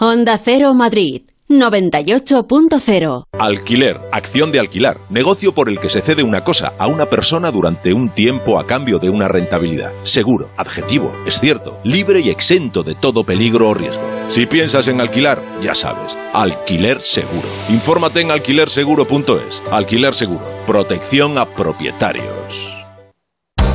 [0.00, 1.22] Onda Cero Madrid.
[1.48, 3.26] 98.0.
[3.38, 7.52] Alquiler, acción de alquilar, negocio por el que se cede una cosa a una persona
[7.52, 9.92] durante un tiempo a cambio de una rentabilidad.
[10.02, 14.02] Seguro, adjetivo, es cierto, libre y exento de todo peligro o riesgo.
[14.28, 17.46] Si piensas en alquilar, ya sabes, alquiler seguro.
[17.68, 19.62] Infórmate en alquilerseguro.es.
[19.70, 22.63] Alquiler seguro, protección a propietarios.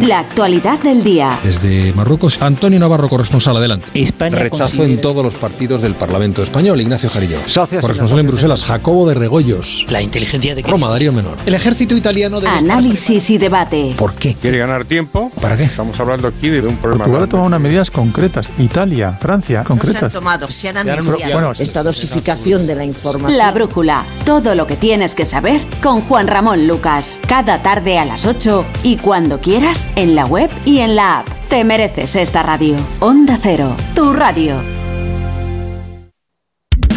[0.00, 1.40] La actualidad del día.
[1.42, 3.88] Desde Marruecos, Antonio Navarro, corresponsal, adelante.
[4.30, 6.80] Rechazo en todos los partidos del Parlamento español.
[6.80, 7.38] Ignacio Jarillo.
[7.80, 9.86] corresponsal en Bruselas, Jacobo de Regoyos.
[9.88, 11.38] La inteligencia de Roma, Darío Menor.
[11.46, 13.94] El ejército italiano debe Análisis y debate.
[13.96, 14.34] ¿Por qué?
[14.34, 15.32] ¿Quiere ganar tiempo?
[15.40, 15.64] ¿Para qué?
[15.64, 17.04] Estamos hablando aquí de un problema.
[17.04, 18.48] Portugal ha tomado unas medidas concretas.
[18.58, 20.12] Italia, Francia, se han concretas.
[20.12, 23.38] tomado, se han anunciado bueno, esta dosificación de la información.
[23.38, 24.06] La brújula.
[24.24, 27.20] Todo lo que tienes que saber con Juan Ramón Lucas.
[27.26, 31.28] Cada tarde a las 8 y cuando quieras en la web y en la app.
[31.48, 32.76] Te mereces esta radio.
[33.00, 33.76] Onda Cero.
[33.94, 34.56] Tu radio.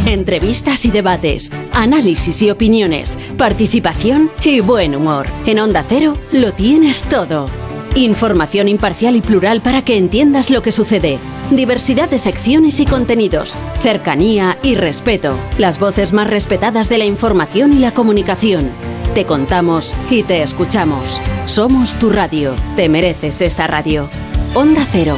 [0.05, 5.27] Entrevistas y debates, análisis y opiniones, participación y buen humor.
[5.45, 7.47] En Onda Cero lo tienes todo.
[7.95, 11.19] Información imparcial y plural para que entiendas lo que sucede.
[11.51, 13.59] Diversidad de secciones y contenidos.
[13.79, 15.37] Cercanía y respeto.
[15.57, 18.71] Las voces más respetadas de la información y la comunicación.
[19.13, 21.19] Te contamos y te escuchamos.
[21.45, 22.55] Somos tu radio.
[22.75, 24.09] Te mereces esta radio.
[24.53, 25.17] Onda Cero.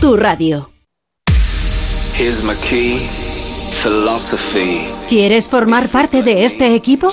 [0.00, 0.70] Tu radio.
[2.18, 3.00] Here's my key.
[5.08, 7.10] ¿Quieres formar parte de este equipo?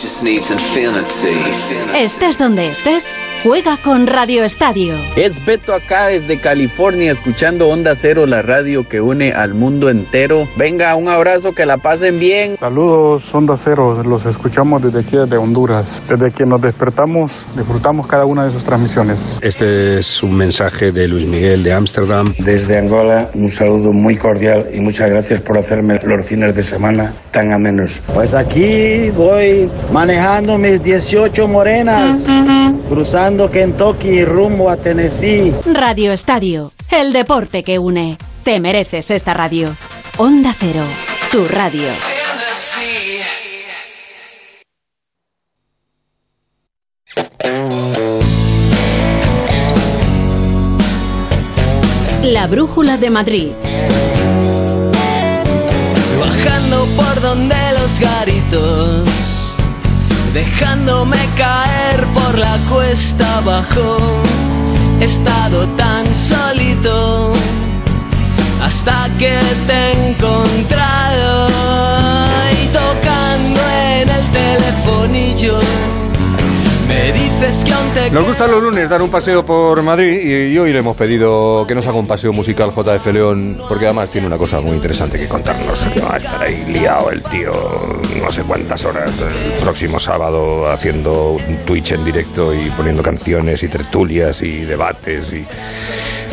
[1.96, 3.08] Estés donde estés,
[3.44, 4.96] juega con Radio Estadio.
[5.16, 10.48] Es Beto acá desde California escuchando Onda Cero, la radio que une al mundo entero.
[10.58, 12.58] Venga, un abrazo, que la pasen bien.
[12.60, 16.04] Saludos, Onda Cero, los escuchamos desde aquí, desde Honduras.
[16.10, 19.40] Desde que nos despertamos, disfrutamos cada una de sus transmisiones.
[19.42, 22.34] Este es un mensaje de Luis Miguel de Ámsterdam.
[22.40, 27.14] Desde Angola, un saludo muy cordial y muchas gracias por hacerme los fines de semana
[27.32, 28.02] tan amenos.
[28.14, 32.20] Pues aquí voy manejando mis 18 morenas,
[32.90, 35.54] cruzando Kentucky rumbo a Tennessee.
[35.72, 38.18] Radio Estadio, el deporte que une.
[38.44, 39.70] Te mereces esta radio.
[40.18, 40.84] Onda Cero,
[41.32, 41.88] tu radio.
[52.24, 53.52] La Brújula de Madrid.
[56.20, 59.08] Bajando por donde los garitos,
[60.34, 63.98] dejándome caer por la cuesta abajo.
[65.00, 67.32] He estado tan solito
[68.64, 71.48] hasta que te he encontrado
[72.62, 73.62] y tocando
[73.94, 75.60] en el telefonillo.
[77.12, 80.56] Me dices que aún te Nos gusta los lunes dar un paseo por Madrid y
[80.60, 84.28] hoy le hemos pedido que nos haga un paseo musical JF León, porque además tiene
[84.28, 85.80] una cosa muy interesante que contarnos.
[85.92, 87.52] Que va a estar ahí liado el tío
[88.24, 93.64] no sé cuántas horas el próximo sábado haciendo un Twitch en directo y poniendo canciones
[93.64, 95.48] y tertulias y debates y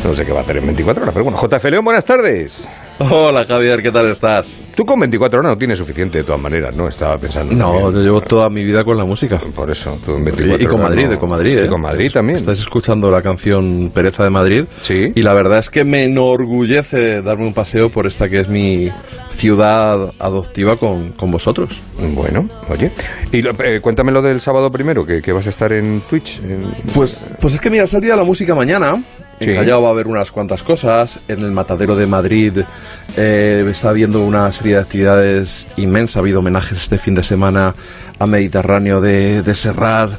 [0.06, 1.14] no sé qué va a hacer en 24 horas.
[1.14, 2.68] Pero bueno, JF León, buenas tardes.
[2.98, 4.60] Hola Javier, ¿qué tal estás?
[4.74, 6.88] Tú con 24 horas no tienes suficiente de todas maneras, ¿no?
[6.88, 7.52] Estaba pensando.
[7.54, 7.92] No, también.
[7.94, 9.38] yo llevo toda mi vida con la música.
[9.54, 11.64] Por eso, tú en 24 Y, con horas Madrid, no- y con Madrid, ¿eh?
[11.64, 12.36] Y con Madrid también.
[12.36, 14.64] Estáis escuchando la canción Pereza de Madrid.
[14.80, 15.12] Sí.
[15.14, 18.90] Y la verdad es que me enorgullece darme un paseo por esta que es mi
[19.32, 21.82] ciudad adoptiva con, con vosotros.
[21.98, 22.90] Bueno, oye.
[23.32, 26.38] Y lo- eh, cuéntame lo del sábado primero, que, que vas a estar en Twitch.
[26.42, 29.02] en- Pues, pues es que mira, es el día de la música mañana.
[29.40, 29.50] Sí.
[29.50, 31.20] En Callao va a haber unas cuantas cosas.
[31.28, 32.60] En el Matadero de Madrid
[33.16, 36.16] eh, está habiendo una serie de actividades inmensas.
[36.16, 37.74] Ha habido homenajes este fin de semana
[38.18, 40.12] a Mediterráneo de, de Serrat,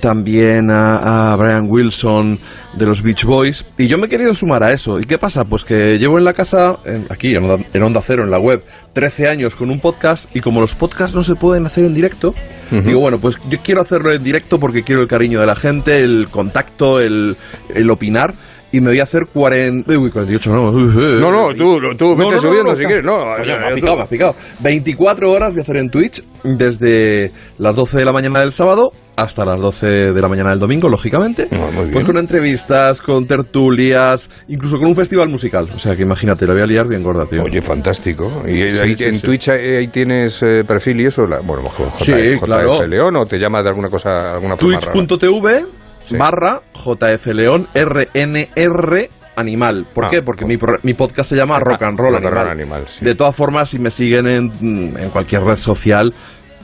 [0.00, 2.38] también a, a Brian Wilson
[2.74, 3.64] de los Beach Boys.
[3.78, 4.98] Y yo me he querido sumar a eso.
[5.00, 5.44] ¿Y qué pasa?
[5.44, 8.38] Pues que llevo en la casa, en- aquí en Onda, en Onda Cero, en la
[8.38, 10.34] web, 13 años con un podcast.
[10.34, 12.34] Y como los podcasts no se pueden hacer en directo,
[12.70, 16.02] digo, bueno, pues yo quiero hacerlo en directo porque quiero el cariño de la gente,
[16.02, 17.36] el contacto, el,
[17.72, 18.34] el opinar.
[18.76, 20.72] Y me voy a hacer 40, uy, 48, no.
[20.72, 23.18] No, no, tú, tú vete subiendo si quieres, no.
[23.36, 24.34] Coño, ya, me ha ya, picado, me ha picado.
[24.60, 28.90] 24 horas voy a hacer en Twitch desde las 12 de la mañana del sábado
[29.16, 31.46] hasta las 12 de la mañana del domingo, lógicamente.
[31.92, 35.68] Pues con entrevistas, con tertulias, incluso con un festival musical.
[35.72, 37.44] O sea que imagínate, la voy a liar bien gorda, tío.
[37.44, 38.42] Oye, fantástico.
[38.44, 39.20] ¿Y Sí, ahí, sí, en sí.
[39.20, 41.28] Twitch ahí, tienes eh, perfil y eso?
[41.28, 41.62] La- bueno,
[42.00, 42.84] Sí, JF claro.
[42.88, 44.56] León o te llamas de alguna cosa, alguna?
[44.56, 45.64] Twitch.tv
[46.08, 46.16] Sí.
[46.16, 49.86] barra JF León RNR Animal.
[49.92, 50.22] ¿Por Ah, qué?
[50.22, 52.42] Porque mi, pro- mi podcast se llama Rock and Roll Rock Animal.
[52.44, 53.04] Roll Animal, sí.
[53.04, 54.52] De todas formas, si me siguen en,
[54.96, 56.14] en cualquier red social...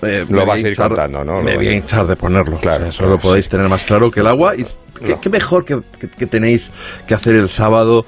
[0.03, 1.35] eh, Lo vas a ir hinchar- contando, ¿no?
[1.38, 2.59] Lo Me voy a hinchar de ponerlo.
[2.59, 4.55] Claro, Eso claro, lo podéis tener más claro que el agua.
[4.57, 4.64] Y
[5.05, 6.70] qué, qué mejor que, que- que tenéis
[7.09, 8.05] que hacer el sábado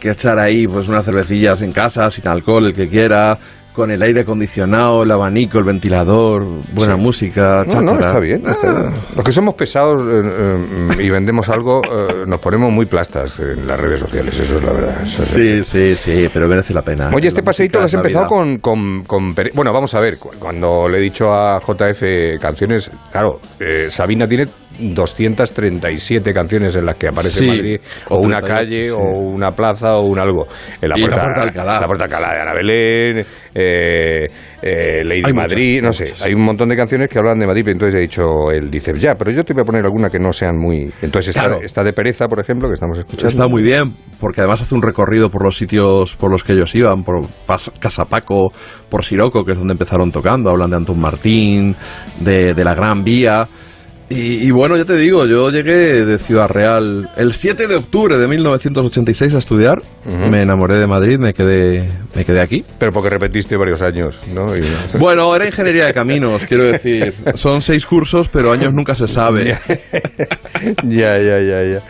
[0.00, 3.38] que echar ahí pues unas cervecillas en casa, sin alcohol, el que quiera,
[3.80, 8.06] con el aire acondicionado, el abanico, el ventilador, buena música, No, no, cháchara.
[8.08, 8.92] está bien, está bien.
[9.16, 13.66] Los que somos pesados eh, eh, y vendemos algo, eh, nos ponemos muy plastas en
[13.66, 15.02] las redes sociales, eso es la verdad.
[15.02, 17.10] es Sí, sí, sí, pero merece la pena.
[17.14, 20.86] Oye, este paseíto lo has empezado con, con, con Bueno, vamos a ver, cu- cuando
[20.88, 22.02] le he dicho a JF
[22.38, 24.46] canciones, claro, eh, Sabina tiene
[24.80, 28.90] 237 canciones en las que aparece Sí, Madrid, o o una 38, calle, sí.
[28.90, 30.46] o una plaza, o un algo.
[30.80, 31.80] En la Y la puerta, Alcalá.
[31.80, 34.28] La Puerta Alcalá de Ana Belén, eh,
[34.62, 37.46] eh, Lady Hay Madrid, muchas, no sé, hay un montón de canciones que hablan de
[37.46, 40.10] Madrid, pero entonces he dicho, él dice, ya, pero yo te voy a poner alguna
[40.10, 40.90] que no sean muy...
[41.02, 41.62] Entonces está, Claro.
[41.64, 43.28] está de pereza, por ejemplo, que estamos escuchando.
[43.28, 46.74] Está muy bien, porque además hace un recorrido por los sitios por los que ellos
[46.74, 47.20] iban, por
[47.78, 48.52] Casapaco,
[48.88, 51.74] por Siroco, que es donde empezaron tocando, hablan de Antón Martín,
[52.20, 53.48] de, de la Gran Vía.
[54.12, 58.18] Y, y bueno, ya te digo, yo llegué de Ciudad Real el 7 de octubre
[58.18, 60.28] de 1986 a estudiar, Ujú.
[60.28, 62.64] me enamoré de Madrid, me quedé, me quedé aquí.
[62.80, 64.56] Pero porque repetiste varios años, ¿no?
[64.56, 64.64] Y-
[64.98, 67.14] Bueno, era ingeniería de caminos, quiero decir.
[67.36, 69.56] Son seis cursos, pero años nunca se sabe.
[70.88, 71.82] ya, ya, ya, ya.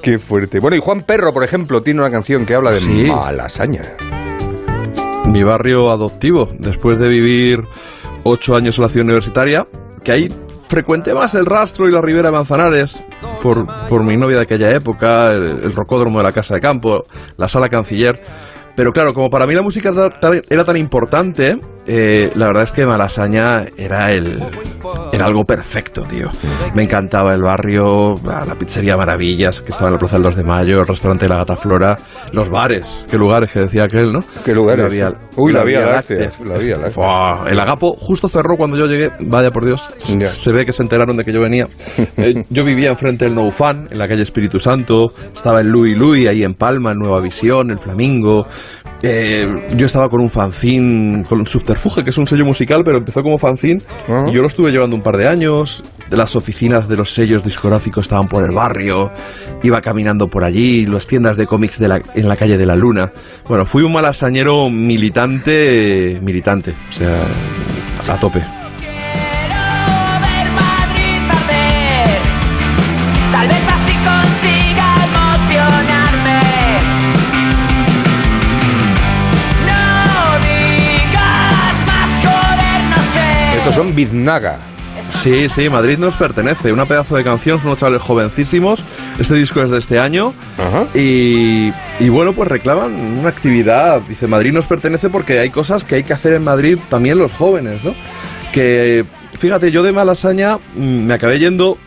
[0.00, 0.60] Qué fuerte.
[0.60, 3.04] Bueno, y Juan Perro, por ejemplo, tiene una canción que habla de Sí.
[3.08, 3.82] Malasaña.
[5.26, 7.60] mi barrio adoptivo, después de vivir
[8.22, 9.66] ocho años en la ciudad universitaria,
[10.02, 10.28] que ahí
[10.68, 13.02] frecuenté más el rastro y la ribera de Manzanares
[13.42, 17.04] por, por mi novia de aquella época, el, el rocódromo de la Casa de Campo,
[17.36, 18.20] la sala canciller.
[18.76, 19.92] Pero claro, como para mí la música
[20.48, 24.42] era tan importante eh, la verdad es que Malasaña era el
[25.12, 26.30] era algo perfecto, tío.
[26.74, 30.36] Me encantaba el barrio, la la pizzería Maravillas, que estaba en la Plaza del 2
[30.36, 31.98] de Mayo, el restaurante de la Gata Flora,
[32.32, 34.22] los bares, qué lugares que decía aquel, ¿no?
[34.44, 34.84] Qué lugares.
[34.84, 36.18] La Vía- Uy, la Vía Láctea.
[36.26, 36.90] Láctea, la Vía Láctea.
[36.90, 39.82] Fua, el Agapo justo cerró cuando yo llegué, vaya por Dios,
[40.32, 41.68] se ve que se enteraron de que yo venía.
[42.18, 45.96] Eh, yo vivía enfrente del No Fan, en la calle Espíritu Santo, estaba el Louis
[45.96, 48.46] Louis ahí en Palma, en Nueva Visión, el Flamingo.
[49.02, 52.98] Eh, yo estaba con un fanzine, con un Subterfuge, que es un sello musical, pero
[52.98, 53.80] empezó como fanzine.
[54.28, 55.84] Y yo lo estuve llevando un par de años.
[56.10, 59.10] Las oficinas de los sellos discográficos estaban por el barrio.
[59.62, 62.76] Iba caminando por allí, las tiendas de cómics de la- en la calle de la
[62.76, 63.12] Luna.
[63.46, 68.42] Bueno, fui un malasañero militante, militante, o sea, a tope.
[83.58, 84.58] Estos son Biznaga.
[85.10, 86.72] Sí, sí, Madrid nos pertenece.
[86.72, 88.82] Una pedazo de canción, son unos chavales jovencísimos.
[89.18, 90.32] Este disco es de este año.
[90.94, 94.00] Y, y bueno, pues reclaman una actividad.
[94.02, 97.32] Dice, Madrid nos pertenece porque hay cosas que hay que hacer en Madrid también los
[97.32, 97.94] jóvenes, ¿no?
[98.52, 99.04] Que,
[99.38, 101.78] fíjate, yo de Malasaña mm, me acabé yendo,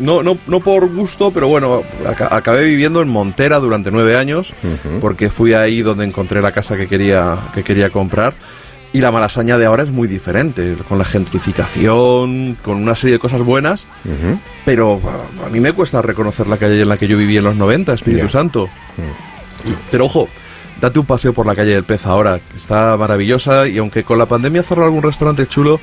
[0.00, 4.52] no, no, no por gusto, pero bueno, aca- acabé viviendo en Montera durante nueve años,
[5.00, 8.34] porque fui ahí donde encontré la casa que quería, que quería comprar.
[8.96, 13.18] Y la malasaña de ahora es muy diferente, con la gentrificación, con una serie de
[13.18, 13.86] cosas buenas,
[14.64, 15.00] pero
[15.42, 17.56] a, a mí me cuesta reconocer la calle en la que yo viví en los
[17.56, 18.28] 90, Espíritu.
[18.30, 18.68] Santo.
[19.64, 20.28] Y- pero ojo,
[20.80, 24.18] date un paseo por la calle del Pez ahora, que está maravillosa y aunque con
[24.18, 25.80] la pandemia cerró algún restaurante chulo,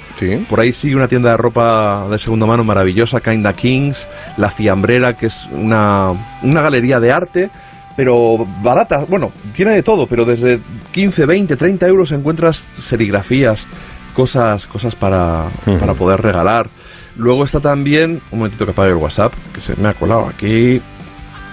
[0.50, 5.16] por ahí sigue una tienda de ropa de segunda mano maravillosa, Kinda Kings, La Fiambrera,
[5.18, 7.50] que es una, una galería de arte,
[7.96, 10.60] pero barata, bueno, tiene de todo, pero desde
[10.92, 13.68] 15, 20, 30 euros encuentras serigrafías,
[14.14, 16.70] cosas, cosas para, para poder regalar.
[17.16, 20.82] Luego está también, un momentito que apague el WhatsApp, que se me ha colado aquí.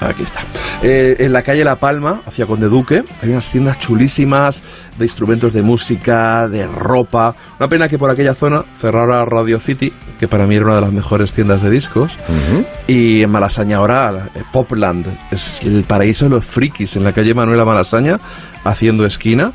[0.01, 0.41] Aquí está.
[0.83, 4.63] Eh, en la calle La Palma, hacia Conde Duque, hay unas tiendas chulísimas
[4.99, 7.37] de instrumentos de música, de ropa.
[7.59, 10.81] Una pena que por aquella zona cerrara Radio City, que para mí era una de
[10.81, 12.13] las mejores tiendas de discos.
[12.87, 17.35] Y en Malasaña ahora, eh, Popland, es el paraíso de los frikis, en la calle
[17.35, 18.19] Manuela Malasaña,
[18.65, 19.53] haciendo esquina.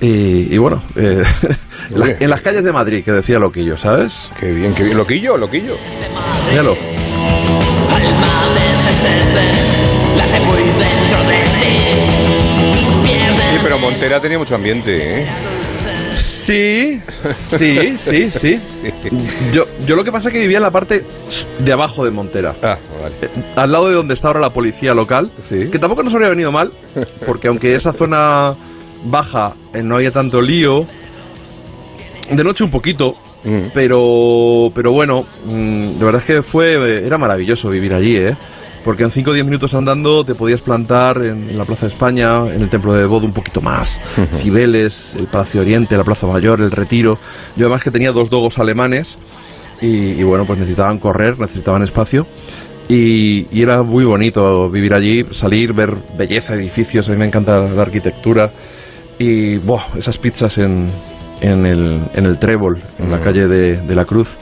[0.00, 1.22] Y, y bueno, eh,
[1.90, 4.30] la- en las calles de Madrid, que decía Loquillo, ¿sabes?
[4.40, 4.96] Qué bien, qué bien.
[4.96, 5.76] Loquillo, Loquillo.
[6.50, 6.76] Míralo.
[7.90, 9.57] Alma del
[13.78, 15.26] Sí, Montera tenía mucho ambiente, ¿eh?
[16.16, 17.00] Sí,
[17.34, 18.60] sí, sí, sí.
[19.52, 21.04] Yo, yo lo que pasa es que vivía en la parte
[21.58, 22.54] de abajo de Montera.
[22.62, 22.78] Ah,
[23.22, 25.30] Eh, Al lado de donde está ahora la policía local.
[25.70, 26.72] Que tampoco nos habría venido mal,
[27.26, 28.54] porque aunque esa zona
[29.04, 30.86] baja eh, no había tanto lío,
[32.30, 33.14] de noche un poquito,
[33.72, 38.36] pero, pero bueno, mm, de verdad es que fue, eh, era maravilloso vivir allí, ¿eh?
[38.84, 41.92] Porque en 5 o 10 minutos andando te podías plantar en, en la Plaza de
[41.92, 44.00] España, en el Templo de Bodo un poquito más,
[44.36, 47.18] Cibeles, el Palacio Oriente, la Plaza Mayor, el Retiro.
[47.56, 49.18] Yo además que tenía dos dogos alemanes
[49.80, 52.26] y, y bueno, pues necesitaban correr, necesitaban espacio.
[52.88, 57.60] Y, y era muy bonito vivir allí, salir, ver belleza, edificios, a mí me encanta
[57.60, 58.50] la arquitectura.
[59.18, 60.88] Y buah, esas pizzas en,
[61.40, 64.36] en, el, en el Trébol, en la calle de, de la Cruz.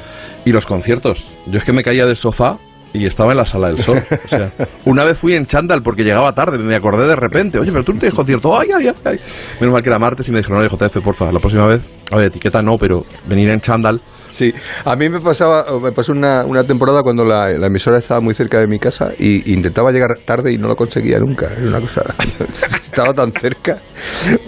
[0.45, 1.27] Y los conciertos.
[1.47, 2.59] Yo es que me caía del sofá
[2.93, 4.03] y estaba en la sala del sol.
[4.25, 4.51] O sea,
[4.85, 7.93] una vez fui en chándal porque llegaba tarde, me acordé de repente, oye, pero tú
[7.93, 9.21] no tienes concierto, ay, ay, ay, ay.
[9.61, 11.81] Menos mal que era martes y me dijeron, oye, JF, porfa, la próxima vez,
[12.13, 14.01] oye, etiqueta no, pero venir en chándal.
[14.31, 14.53] Sí,
[14.85, 18.35] a mí me pasaba, me pasó una, una temporada cuando la, la emisora estaba muy
[18.35, 21.49] cerca de mi casa y intentaba llegar tarde y no lo conseguía nunca.
[21.57, 22.03] Era una cosa,
[22.79, 23.81] estaba tan cerca.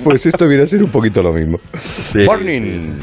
[0.03, 1.59] Pues esto viene a ser un poquito lo mismo.
[2.27, 2.99] Morning.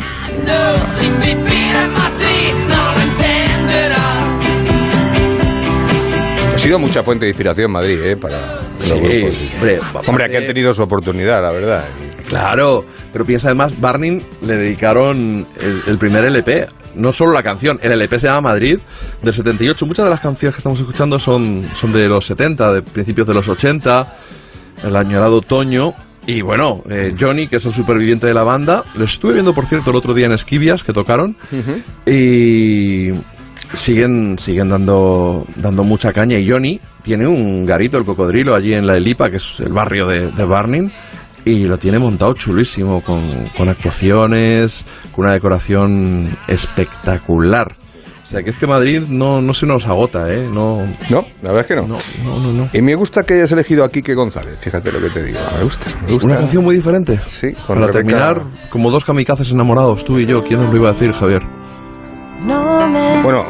[6.65, 8.17] Sido mucha fuente de inspiración Madrid, ¿eh?
[8.17, 8.37] Para
[8.77, 9.35] los Sí, grupos.
[9.55, 11.85] hombre, hombre, aquí han tenido su oportunidad, la verdad.
[12.27, 17.79] Claro, pero piensa además, Barney le dedicaron el, el primer LP, no solo la canción,
[17.83, 18.79] el LP se llama Madrid,
[19.21, 19.85] del 78.
[19.85, 23.33] Muchas de las canciones que estamos escuchando son, son de los 70, de principios de
[23.35, 24.13] los 80,
[24.83, 25.93] el añorado otoño.
[26.27, 29.67] Y bueno, eh, Johnny, que es el superviviente de la banda, lo estuve viendo, por
[29.67, 31.37] cierto, el otro día en Esquivias, que tocaron,
[32.07, 33.11] y
[33.75, 36.37] siguen, siguen dando, dando mucha caña.
[36.39, 40.07] Y Johnny tiene un garito, el cocodrilo, allí en la Elipa, que es el barrio
[40.07, 40.91] de, de Barning,
[41.45, 43.21] y lo tiene montado chulísimo, con,
[43.55, 47.75] con actuaciones, con una decoración espectacular.
[48.23, 50.49] O sea, que es que Madrid no, no se nos agota, ¿eh?
[50.51, 50.79] No,
[51.11, 51.83] No, la verdad es que no.
[51.87, 52.53] no, no, no.
[52.53, 52.69] no.
[52.73, 55.37] Y me gusta que hayas elegido a Quique González, fíjate lo que te digo.
[55.55, 56.27] Me gusta, me gusta.
[56.29, 57.19] Una canción muy diferente.
[57.27, 58.41] Sí, con Para Rebeca- terminar,
[58.71, 60.43] como dos kamikazes enamorados, tú y yo.
[60.43, 61.43] ¿Quién nos lo iba a decir, Javier?
[63.23, 63.41] Bueno,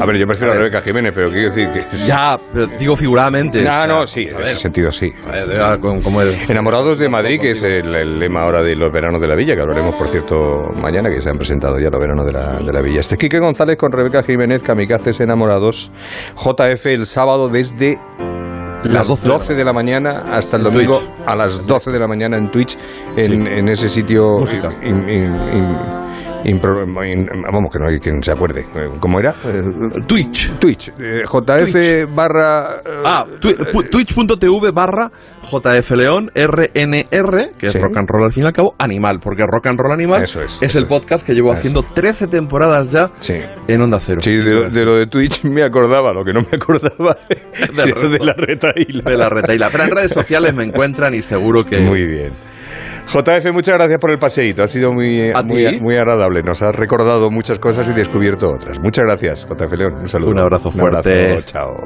[0.00, 1.80] a ver, yo prefiero a Rebeca Jiménez, pero quiero decir que...
[2.06, 3.62] Ya, pero digo figuradamente.
[3.62, 5.10] No, no, sí, en ese sentido sí.
[6.02, 9.26] Como- el- Enamorados de Madrid, que es el, el lema ahora de los veranos de
[9.26, 12.32] la villa, que hablaremos, por cierto, mañana, que se han presentado ya los veranos de
[12.32, 13.00] la, de la villa.
[13.00, 15.90] Este es Quique González con Rebeca Jiménez, Kamikazes Enamorados,
[16.36, 17.98] JF el sábado desde
[18.84, 22.50] las 12 de la mañana hasta el domingo a las 12 de la mañana en
[22.50, 22.76] Twitch,
[23.16, 24.38] en, en ese sitio...
[24.38, 24.68] Música.
[24.82, 26.06] in- in- in- impro- in-
[26.54, 28.66] vamos, que no hay quien se acuerde.
[29.00, 29.34] ¿Cómo era?
[30.06, 30.52] Twitch.
[30.58, 30.92] Twitch.
[30.98, 32.76] eh, JF barra...
[32.84, 35.10] eh, Ah, pu- twitch.tv barra
[35.50, 37.78] JF León RNR, que es Sí.
[37.78, 40.42] rock and roll al fin y al cabo, animal, porque rock and roll animal Eso
[40.42, 40.90] es, es eso el es.
[40.90, 41.58] podcast que llevo Eso.
[41.58, 43.34] haciendo 13 temporadas ya Sí.
[43.68, 44.20] en Onda Cero.
[44.22, 47.16] Sí, de, lo- de lo de Twitch me acordaba, lo que no me acordaba
[47.58, 48.24] era de resto.
[48.24, 49.02] la retaíla.
[49.10, 49.68] de la retaila.
[49.70, 51.78] Pero en redes sociales me encuentran y seguro que...
[51.80, 52.32] Muy bien.
[53.06, 54.62] JF, muchas gracias por el paseíto.
[54.62, 56.42] Ha sido muy, eh, ¿A muy, muy agradable.
[56.42, 58.80] Nos has recordado muchas cosas y descubierto otras.
[58.80, 59.94] Muchas gracias, JF León.
[60.00, 60.30] Un saludo.
[60.32, 61.30] Un abrazo fuerte.
[61.30, 61.76] abrazo, chao.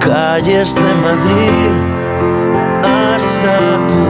[0.00, 1.70] calles de Madrid
[2.82, 4.04] hasta tu.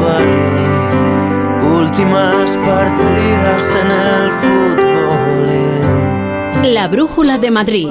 [1.64, 4.74] Últimas partidas en el fútbol.
[6.74, 7.90] La Brújula de Madrid.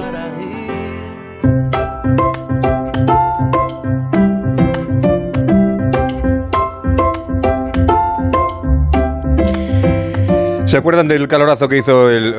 [10.74, 12.34] ¿Se acuerdan del calorazo que hizo el,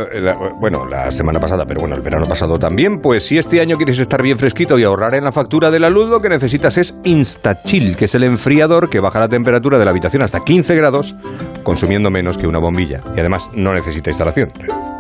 [0.58, 2.98] bueno, la semana pasada, pero bueno, el verano pasado también?
[2.98, 5.88] Pues si este año quieres estar bien fresquito y ahorrar en la factura de la
[5.88, 9.84] luz, lo que necesitas es InstaChill, que es el enfriador que baja la temperatura de
[9.84, 11.14] la habitación hasta 15 grados,
[11.62, 13.02] consumiendo menos que una bombilla.
[13.16, 14.50] Y además no necesita instalación.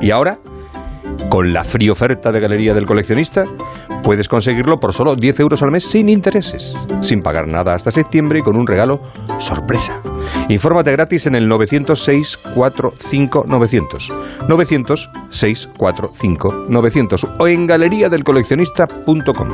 [0.00, 0.38] Y ahora,
[1.28, 3.44] con la fría oferta de Galería del Coleccionista,
[4.02, 8.38] puedes conseguirlo por solo 10 euros al mes sin intereses, sin pagar nada hasta septiembre
[8.40, 9.00] y con un regalo
[9.38, 10.00] sorpresa.
[10.48, 14.12] Infórmate gratis en el 900-645-900,
[14.48, 19.48] 900-645-900 o en galeriadelcoleccionista.com.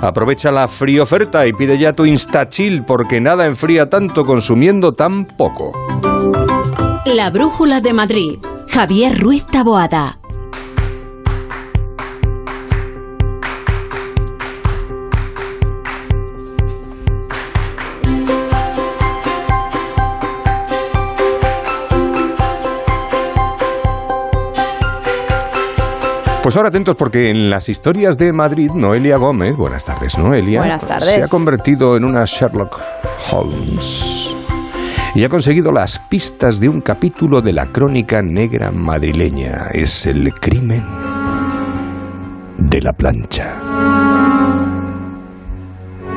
[0.00, 5.26] Aprovecha la fría oferta y pide ya tu InstaChill porque nada enfría tanto consumiendo tan
[5.26, 5.72] poco.
[7.04, 8.38] La Brújula de Madrid.
[8.68, 10.17] Javier Ruiz Taboada.
[26.48, 30.88] Pues ahora atentos porque en las historias de Madrid, Noelia Gómez, buenas tardes Noelia, Buenas
[30.88, 31.10] tardes.
[31.10, 32.80] se ha convertido en una Sherlock
[33.30, 34.34] Holmes
[35.14, 39.66] y ha conseguido las pistas de un capítulo de la crónica negra madrileña.
[39.72, 40.82] Es el crimen
[42.56, 43.60] de la plancha.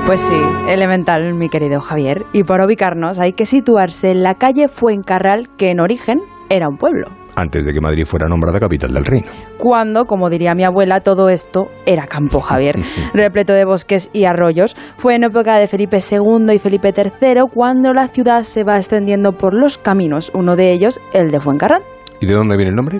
[0.05, 2.25] Pues sí, elemental, mi querido Javier.
[2.31, 6.77] Y para ubicarnos hay que situarse en la calle Fuencarral, que en origen era un
[6.77, 7.09] pueblo.
[7.41, 9.27] Antes de que Madrid fuera nombrada capital del reino.
[9.57, 12.75] Cuando, como diría mi abuela, todo esto era campo, Javier,
[13.15, 14.75] repleto de bosques y arroyos.
[14.97, 19.31] Fue en época de Felipe II y Felipe III cuando la ciudad se va extendiendo
[19.31, 21.81] por los caminos, uno de ellos el de Fuencarral.
[22.19, 22.99] ¿Y de dónde viene el nombre?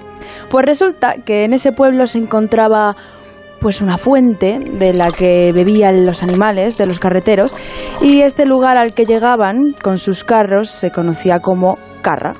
[0.49, 2.95] Pues resulta que en ese pueblo se encontraba
[3.59, 7.53] pues una fuente de la que bebían los animales de los carreteros
[8.01, 12.33] y este lugar al que llegaban con sus carros se conocía como Carra.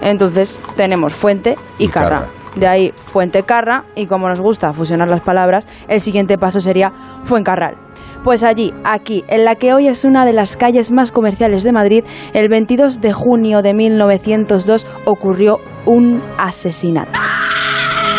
[0.00, 2.08] Entonces tenemos fuente y, Y carra.
[2.08, 2.28] Carra.
[2.56, 6.92] De ahí fuente carra y como nos gusta fusionar las palabras, el siguiente paso sería
[7.24, 7.76] Fuencarral.
[8.24, 11.72] Pues allí, aquí, en la que hoy es una de las calles más comerciales de
[11.72, 17.18] Madrid, el 22 de junio de 1902 ocurrió un asesinato.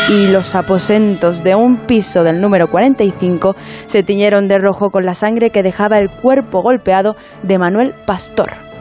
[0.10, 3.56] Y los aposentos de un piso del número 45
[3.86, 8.73] se tiñeron de rojo con la sangre que dejaba el cuerpo golpeado de Manuel Pastor.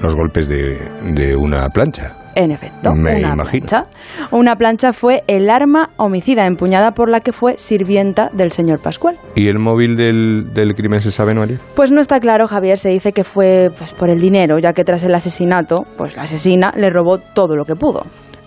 [0.00, 0.78] Los golpes de,
[1.14, 2.16] de una plancha.
[2.36, 3.66] En efecto, Me una imagino.
[3.66, 3.84] plancha.
[4.30, 9.16] Una plancha fue el arma homicida empuñada por la que fue sirvienta del señor Pascual.
[9.34, 11.58] ¿Y el móvil del, del crimen se sabe, Noelia?
[11.74, 14.84] Pues no está claro, Javier, se dice que fue pues, por el dinero, ya que
[14.84, 18.06] tras el asesinato, pues la asesina le robó todo lo que pudo.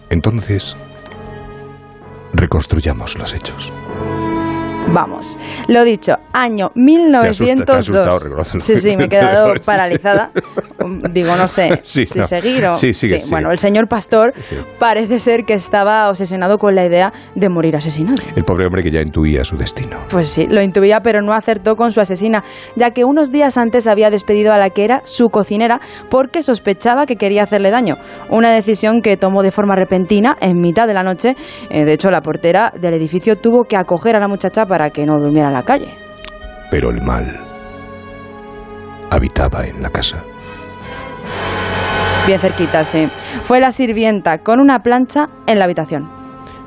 [0.09, 0.77] Entonces,
[2.33, 3.71] reconstruyamos los hechos.
[4.93, 7.77] Vamos, lo dicho, año Te asusta- te ha 1902.
[7.79, 8.59] asustado, reconócelo.
[8.59, 10.31] sí, sí, me he Te quedado paralizada.
[11.11, 12.25] Digo, no sé Sí, si no.
[12.27, 12.73] seguir o...
[12.75, 13.31] Sí, sigue, sigue.
[13.31, 14.57] Bueno, el señor pastor Sí.
[14.79, 18.21] parece ser que estaba obsesionado con la idea de morir asesinado.
[18.35, 19.97] El pobre hombre que ya intuía su destino.
[20.09, 22.43] Pues sí, lo intuía, pero no acertó con su asesina,
[22.75, 25.79] ya que unos días antes había despedido a la que era su cocinera
[26.09, 27.95] porque sospechaba que quería hacerle daño.
[28.29, 31.35] Una decisión que tomó de forma repentina en mitad de la noche.
[31.69, 35.05] Eh, de hecho, la portera del edificio tuvo que acoger a la muchacha para que
[35.05, 35.95] no durmiera en la calle.
[36.69, 37.39] Pero el mal
[39.09, 40.23] habitaba en la casa.
[42.25, 43.09] Bien cerquita, sí.
[43.41, 46.09] Fue la sirvienta con una plancha en la habitación.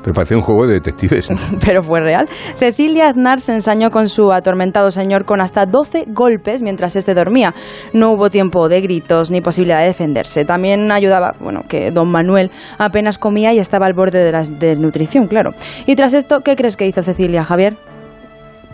[0.03, 1.27] Pero parece un juego de detectives.
[1.65, 2.29] pero fue real.
[2.55, 7.53] Cecilia Aznar se ensañó con su atormentado señor con hasta 12 golpes mientras éste dormía.
[7.91, 10.45] No hubo tiempo de gritos ni posibilidad de defenderse.
[10.45, 15.27] También ayudaba, bueno, que don Manuel apenas comía y estaba al borde de la desnutrición,
[15.27, 15.51] claro.
[15.85, 17.75] Y tras esto, ¿qué crees que hizo Cecilia, Javier?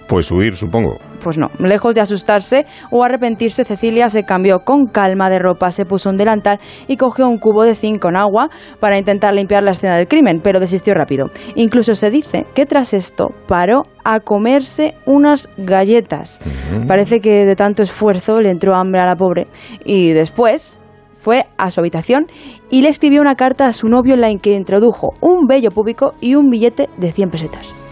[0.08, 0.97] Pues huir, supongo.
[1.24, 5.86] Pues no, lejos de asustarse o arrepentirse, Cecilia se cambió con calma de ropa, se
[5.86, 8.49] puso un delantal y cogió un cubo de zinc con agua
[8.80, 11.28] para intentar limpiar la escena del crimen, pero desistió rápido.
[11.56, 16.41] Incluso se dice que tras esto paró a comerse unas galletas.
[16.88, 19.45] Parece que de tanto esfuerzo le entró hambre a la pobre
[19.86, 20.82] y después
[21.18, 22.28] fue a su habitación
[22.70, 26.14] y le escribió una carta a su novio en la que introdujo un vello público
[26.20, 27.82] y un billete de 100 pesetas.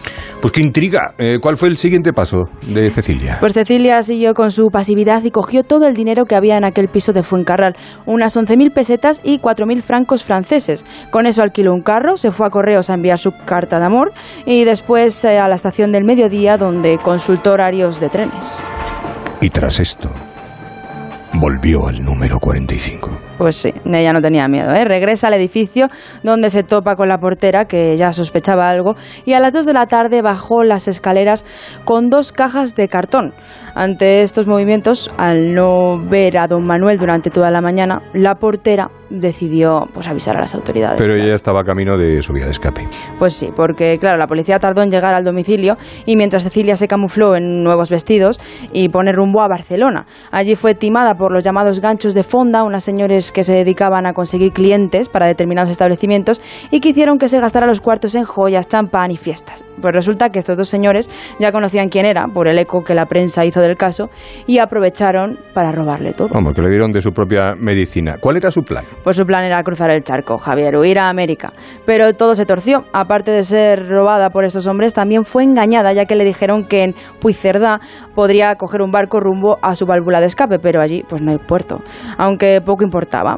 [0.41, 1.13] Pues qué intriga.
[1.19, 3.37] Eh, ¿Cuál fue el siguiente paso de Cecilia?
[3.39, 6.87] Pues Cecilia siguió con su pasividad y cogió todo el dinero que había en aquel
[6.87, 7.75] piso de Fuencarral,
[8.07, 10.83] unas 11.000 pesetas y 4.000 francos franceses.
[11.11, 14.13] Con eso alquiló un carro, se fue a Correos a enviar su carta de amor
[14.45, 18.63] y después eh, a la estación del mediodía donde consultó horarios de trenes.
[19.41, 20.09] Y tras esto,
[21.33, 23.30] volvió al número 45.
[23.41, 24.71] Pues sí, ella no tenía miedo.
[24.71, 24.85] ¿eh?
[24.85, 25.87] Regresa al edificio
[26.21, 28.93] donde se topa con la portera, que ya sospechaba algo,
[29.25, 31.43] y a las 2 de la tarde bajó las escaleras
[31.83, 33.33] con dos cajas de cartón.
[33.73, 38.91] Ante estos movimientos, al no ver a don Manuel durante toda la mañana, la portera
[39.09, 40.99] decidió pues, avisar a las autoridades.
[40.99, 42.87] Pero ella estaba camino de su vía de escape.
[43.19, 46.87] Pues sí, porque claro, la policía tardó en llegar al domicilio y mientras Cecilia se
[46.87, 48.39] camufló en nuevos vestidos
[48.71, 50.05] y pone rumbo a Barcelona.
[50.31, 54.13] Allí fue timada por los llamados ganchos de fonda, unas señores que se dedicaban a
[54.13, 58.67] conseguir clientes para determinados establecimientos y que hicieron que se gastara los cuartos en joyas,
[58.67, 59.65] champán y fiestas.
[59.81, 61.09] Pues resulta que estos dos señores
[61.39, 64.09] ya conocían quién era por el eco que la prensa hizo del caso
[64.45, 66.29] y aprovecharon para robarle todo.
[66.31, 68.17] Vamos, que le dieron de su propia medicina.
[68.19, 68.85] ¿Cuál era su plan?
[69.03, 71.53] Pues su plan era cruzar el charco, Javier, huir a América.
[71.85, 72.85] Pero todo se torció.
[72.93, 76.83] Aparte de ser robada por estos hombres, también fue engañada, ya que le dijeron que
[76.83, 77.79] en Puigcerdá
[78.13, 81.37] podría coger un barco rumbo a su válvula de escape, pero allí pues no hay
[81.37, 81.81] puerto.
[82.17, 82.83] Aunque poco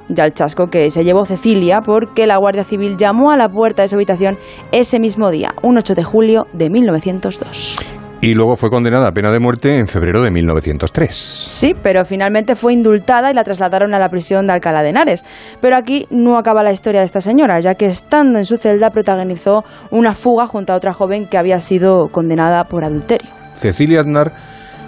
[0.10, 3.82] ya el chasco que se llevó Cecilia, porque la Guardia Civil llamó a la puerta
[3.82, 4.38] de su habitación
[4.72, 7.76] ese mismo día, un 8 de julio de 1902.
[8.24, 11.14] Y luego fue condenada a pena de muerte en febrero de 1903.
[11.14, 15.26] Sí, pero finalmente fue indultada y la trasladaron a la prisión de Alcalá de Henares.
[15.60, 18.92] Pero aquí no acaba la historia de esta señora, ya que estando en su celda
[18.92, 23.30] protagonizó una fuga junto a otra joven que había sido condenada por adulterio.
[23.56, 24.32] Cecilia Aznar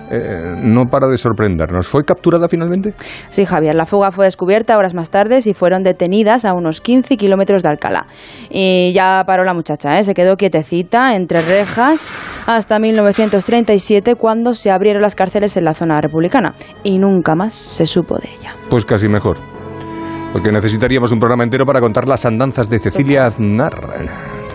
[0.10, 1.88] eh, no para de sorprendernos.
[1.88, 2.94] ¿Fue capturada finalmente?
[3.30, 7.18] Sí, Javier, la fuga fue descubierta horas más tarde y fueron detenidas a unos 15
[7.18, 8.08] kilómetros de Alcalá.
[8.50, 10.04] Y ya paró la muchacha, ¿eh?
[10.04, 12.10] se quedó quietecita entre rejas
[12.46, 16.54] hasta 1937 cuando se abrieron las cárceles en la zona republicana.
[16.84, 18.56] Y nunca más se supo de ella.
[18.70, 19.38] Pues casi mejor.
[20.34, 23.74] Porque necesitaríamos un programa entero para contar las andanzas de Cecilia Aznar.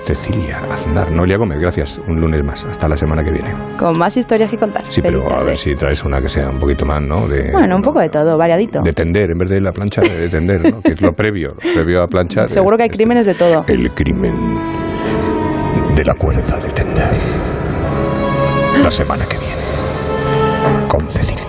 [0.04, 2.00] Cecilia Aznar, Noelia Gómez, gracias.
[2.08, 2.64] Un lunes más.
[2.64, 3.54] Hasta la semana que viene.
[3.78, 4.82] Con más historias que contar.
[4.88, 7.28] Sí, pero a ver si traes una que sea un poquito más, ¿no?
[7.28, 8.80] De, Bueno, un poco de todo, variadito.
[8.82, 10.80] de tender, en vez de la plancha, de tender, ¿no?
[10.80, 12.48] Que es lo previo, lo previo a planchar.
[12.48, 13.64] Seguro que hay es- crímenes de todo.
[13.68, 14.34] El crimen
[15.94, 17.08] de la cuerda de tender.
[18.82, 20.88] La semana que viene.
[20.88, 21.39] Con Cecilia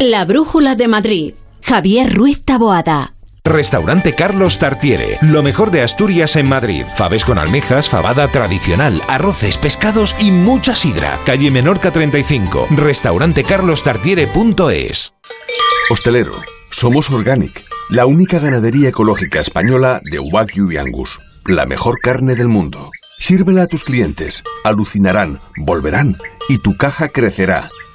[0.00, 1.34] La Brújula de Madrid.
[1.62, 3.12] Javier Ruiz Taboada.
[3.44, 6.86] Restaurante Carlos Tartiere, lo mejor de Asturias en Madrid.
[6.96, 11.18] Faves con almejas, fabada tradicional, arroces, pescados y mucha sidra.
[11.26, 15.12] Calle Menorca 35, restaurantecarlostartiere.es.
[15.90, 16.32] Hostelero,
[16.70, 22.48] somos Organic, la única ganadería ecológica española de Wagyu y Angus, la mejor carne del
[22.48, 22.90] mundo.
[23.18, 26.16] Sírvela a tus clientes, alucinarán, volverán
[26.48, 27.68] y tu caja crecerá.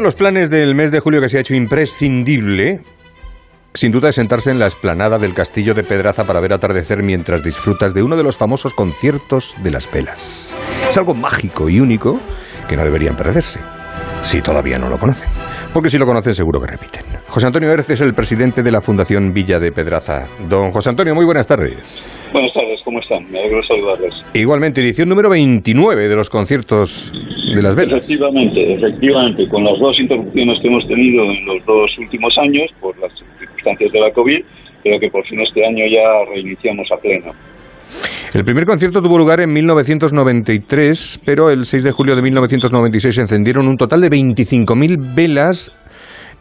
[0.00, 2.80] De los planes del mes de julio que se ha hecho imprescindible,
[3.74, 7.44] sin duda, es sentarse en la explanada del castillo de Pedraza para ver atardecer mientras
[7.44, 10.54] disfrutas de uno de los famosos conciertos de las velas.
[10.88, 12.18] Es algo mágico y único
[12.66, 13.60] que no deberían perderse,
[14.22, 15.28] si todavía no lo conocen.
[15.74, 17.02] Porque si lo conocen, seguro que repiten.
[17.28, 20.26] José Antonio Erce es el presidente de la Fundación Villa de Pedraza.
[20.48, 22.26] Don José Antonio, muy buenas tardes.
[22.32, 23.30] Buenas tardes, ¿cómo están?
[23.30, 24.14] Me alegro de saludarles.
[24.32, 27.12] Igualmente, edición número 29 de los conciertos
[27.54, 28.04] de las velas.
[28.04, 32.98] Efectivamente, efectivamente, con las dos interrupciones que hemos tenido en los dos últimos años por
[32.98, 34.40] las circunstancias de la COVID,
[34.82, 37.32] creo que por fin este año ya reiniciamos a pleno.
[38.32, 43.20] El primer concierto tuvo lugar en 1993, pero el 6 de julio de 1996 se
[43.22, 45.72] encendieron un total de 25.000 velas.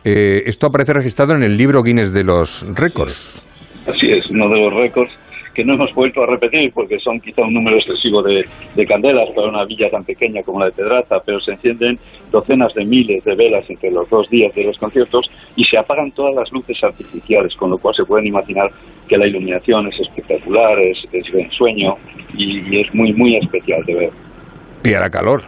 [0.05, 3.43] Eh, esto aparece registrado en el libro Guinness de los récords.
[3.87, 5.11] Así es, uno de los récords
[5.59, 8.45] que no hemos vuelto a repetir porque son quizá un número excesivo de,
[8.75, 11.99] de candelas para una villa tan pequeña como la de Pedraza, pero se encienden
[12.31, 16.13] docenas de miles de velas entre los dos días de los conciertos y se apagan
[16.13, 18.71] todas las luces artificiales, con lo cual se pueden imaginar
[19.09, 21.97] que la iluminación es espectacular, es, es de ensueño
[22.37, 24.11] y, y es muy, muy especial de ver.
[24.85, 25.43] Y hará calor.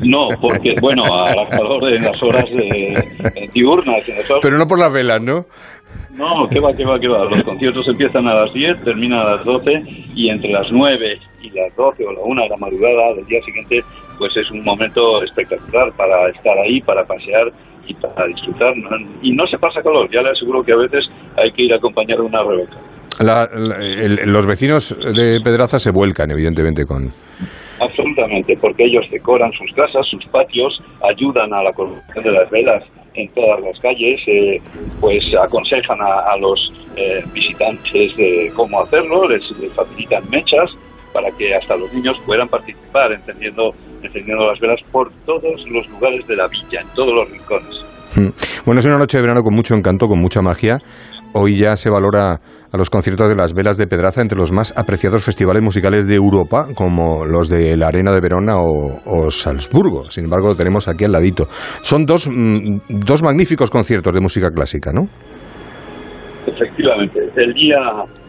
[0.00, 4.08] No, porque, bueno, hará calor en las horas eh, diurnas.
[4.08, 5.46] En las horas Pero no por las velas, ¿no?
[6.16, 7.24] No, que va, que va, que va.
[7.24, 9.82] Los conciertos empiezan a las 10, terminan a las 12
[10.14, 13.42] y entre las 9 y las 12 o la 1 de la madrugada del día
[13.42, 13.82] siguiente,
[14.18, 17.52] pues es un momento espectacular para estar ahí, para pasear
[17.86, 18.74] y para disfrutar.
[19.22, 21.04] Y no se pasa calor, ya le aseguro que a veces
[21.36, 22.76] hay que ir acompañado de una rebeca.
[23.20, 27.12] La- la- el- los vecinos de Pedraza se vuelcan, evidentemente, con...
[27.80, 32.82] Absolutamente, porque ellos decoran sus casas, sus patios, ayudan a la colocación de las velas
[33.16, 34.60] en todas las calles, eh,
[35.00, 40.70] pues aconsejan a, los eh, visitantes de cómo hacerlo, les, les facilitan mechas
[41.12, 43.70] para que hasta los niños puedan participar encendiendo,
[44.02, 47.86] encendiendo las velas por todos los lugares de la villa, en todos los rincones.
[48.16, 48.28] Mm.
[48.64, 50.78] Bueno, es una noche de verano con mucho encanto, con mucha magia.
[51.38, 52.40] Hoy ya se valora
[52.72, 56.14] a los conciertos de las velas de Pedraza entre los más apreciados festivales musicales de
[56.14, 60.08] Europa, como los de la Arena de Verona o, Salzburgo.
[60.08, 61.44] Sin embargo, lo tenemos aquí al ladito.
[61.82, 65.08] Son dos, mm, dos magníficos conciertos de música clásica, ¿no?
[66.46, 67.80] Efectivamente, el día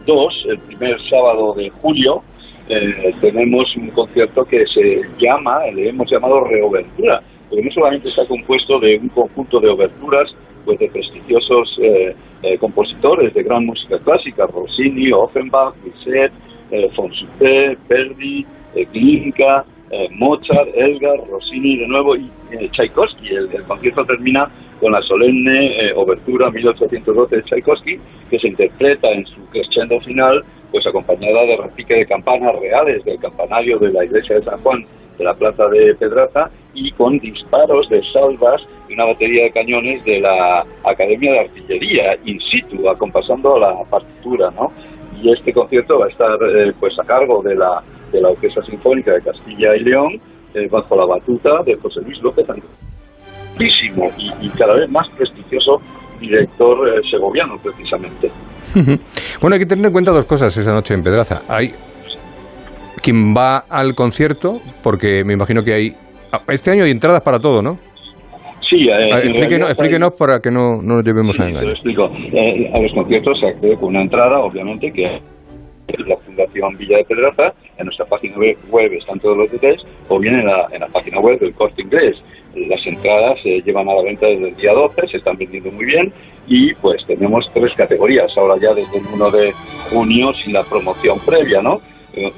[0.04, 2.20] 2, el primer sábado de julio,
[2.68, 8.26] eh, tenemos un concierto que se llama, le hemos llamado Reobertura, porque no solamente está
[8.26, 10.28] compuesto de un conjunto de oberturas
[10.68, 16.30] pues de prestigiosos eh, eh, compositores de gran música clásica, Rossini, Offenbach, Bizet,
[16.70, 18.44] eh, Fonsuté, Verdi,
[18.74, 19.64] eh, Glinka,
[20.10, 22.30] Mozart, Elgar, Rossini de nuevo y
[22.72, 23.28] Tchaikovsky.
[23.28, 27.98] El, concierto termina con la solemne obertura 1812 de Tchaikovsky,
[28.28, 33.18] que se interpreta en su crescendo final, pues acompañada de repique de campanas reales del
[33.18, 34.84] campanario de la iglesia de San Juan
[35.18, 40.04] de la plaza de Pedraza y con disparos de salvas y una batería de cañones
[40.04, 44.72] de la Academia de Artillería in situ, acompasando la partitura, ¿no?
[45.20, 48.62] Y este concierto va a estar eh, pues a cargo de la, de la Orquesta
[48.62, 50.20] Sinfónica de Castilla y León,
[50.54, 52.46] eh, bajo la batuta de José Luis López
[53.58, 55.80] y, y cada vez más prestigioso
[56.20, 58.30] director eh, segoviano, precisamente.
[59.40, 61.42] Bueno, hay que tener en cuenta dos cosas esa noche en Pedraza.
[61.48, 61.72] Hay
[62.98, 65.92] quien va al concierto, porque me imagino que hay...
[66.48, 67.78] Este año hay entradas para todo, ¿no?
[68.68, 69.74] Sí, eh, A en explíquenos, hay-
[70.18, 71.70] para que no, no nos llevemos a Sí, lo engaño.
[71.72, 72.10] explico.
[72.32, 75.06] Eh, a los conciertos se accede con una entrada, obviamente, que
[75.88, 77.54] es la Fundación Villa de Pedraza.
[77.78, 80.88] En nuestra página web, web están todos los detalles, o bien en la, en la
[80.88, 82.16] página web del Corte Inglés.
[82.54, 85.84] Las entradas se llevan a la venta desde el día 12, se están vendiendo muy
[85.86, 86.12] bien
[86.46, 89.52] y pues tenemos tres categorías ahora ya desde el 1 de
[89.90, 91.80] junio sin la promoción previa, ¿no?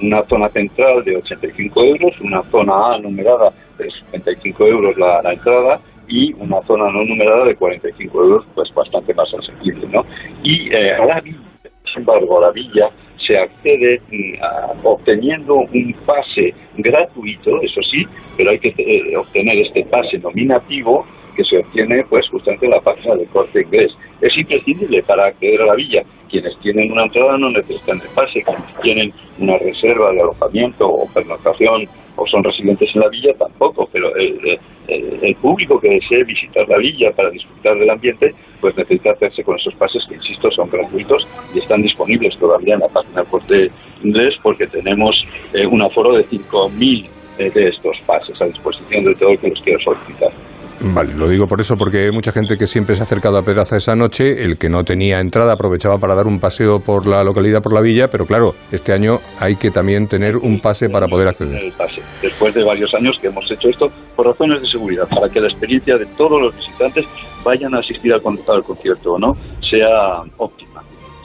[0.03, 5.81] Una zona central de 85 euros, una zona A numerada de 75 euros la, entrada
[6.09, 10.05] y una zona no numerada de 45 euros, pues bastante más asequible, ¿no?
[10.43, 11.39] Y eh, a la villa,
[11.93, 12.91] sin embargo, a la villa
[13.27, 18.07] se accede mm, obteniendo un pase gratuito, eso sí,
[18.37, 21.07] pero hay que eh, obtener este pase nominativo
[21.41, 23.93] que se obtiene pues justamente en la página del corte inglés.
[24.21, 26.03] Es imprescindible para acceder a la villa.
[26.29, 31.09] Quienes tienen una entrada no necesitan el pase, quienes tienen una reserva de alojamiento o
[31.13, 34.59] pernoctación o son residentes en la villa tampoco, pero el,
[35.41, 39.73] público que desee visitar la villa para disfrutar del ambiente pues necesita hacerse con esos
[39.75, 43.71] pases que insisto son gratuitos y están disponibles todavía en la página del corte
[44.03, 45.17] inglés porque tenemos
[45.55, 47.07] eh, un aforo de 5.000
[47.39, 50.31] eh, de estos pases a disposición de todo el que los quiera solicitar.
[50.83, 53.43] Vale, lo digo por eso, porque hay mucha gente que siempre se ha acercado a
[53.43, 57.23] Pedraza esa noche, el que no tenía entrada aprovechaba para dar un paseo por la
[57.23, 61.07] localidad, por la villa, pero claro, este año hay que también tener un pase para
[61.07, 61.63] poder acceder.
[61.65, 62.01] el pase.
[62.23, 65.49] Después de varios años que hemos hecho esto por razones de seguridad, para que la
[65.49, 67.05] experiencia de todos los visitantes
[67.45, 69.37] vayan a asistir al, con- al concierto o no
[69.69, 70.83] sea óptima.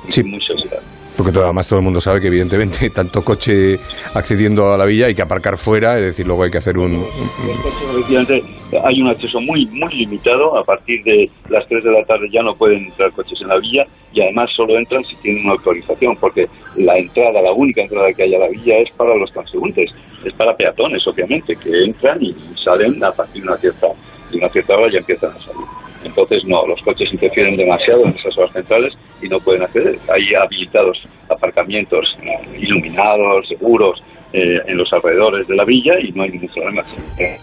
[0.09, 0.21] Sí.
[0.23, 0.77] Muy segura.
[1.15, 3.79] Porque todo, además todo el mundo sabe que evidentemente tanto coche
[4.13, 7.05] accediendo a la villa hay que aparcar fuera, es decir, luego hay que hacer un...
[8.83, 10.57] Hay un acceso muy muy limitado.
[10.57, 13.57] A partir de las 3 de la tarde ya no pueden entrar coches en la
[13.57, 16.47] villa y además solo entran si tienen una autorización, porque
[16.77, 19.91] la entrada, la única entrada que hay a la villa es para los transeúntes,
[20.23, 23.87] es para peatones, obviamente, que entran y salen a partir de una cierta,
[24.31, 25.84] de una cierta hora ya empiezan a salir.
[26.05, 29.97] Entonces, no, los coches interfieren demasiado en esas horas centrales y no pueden acceder.
[30.13, 30.97] Hay habilitados
[31.29, 34.01] aparcamientos eh, iluminados, seguros,
[34.33, 36.83] eh, en los alrededores de la villa y no hay ningún problema.
[37.17, 37.37] Eh,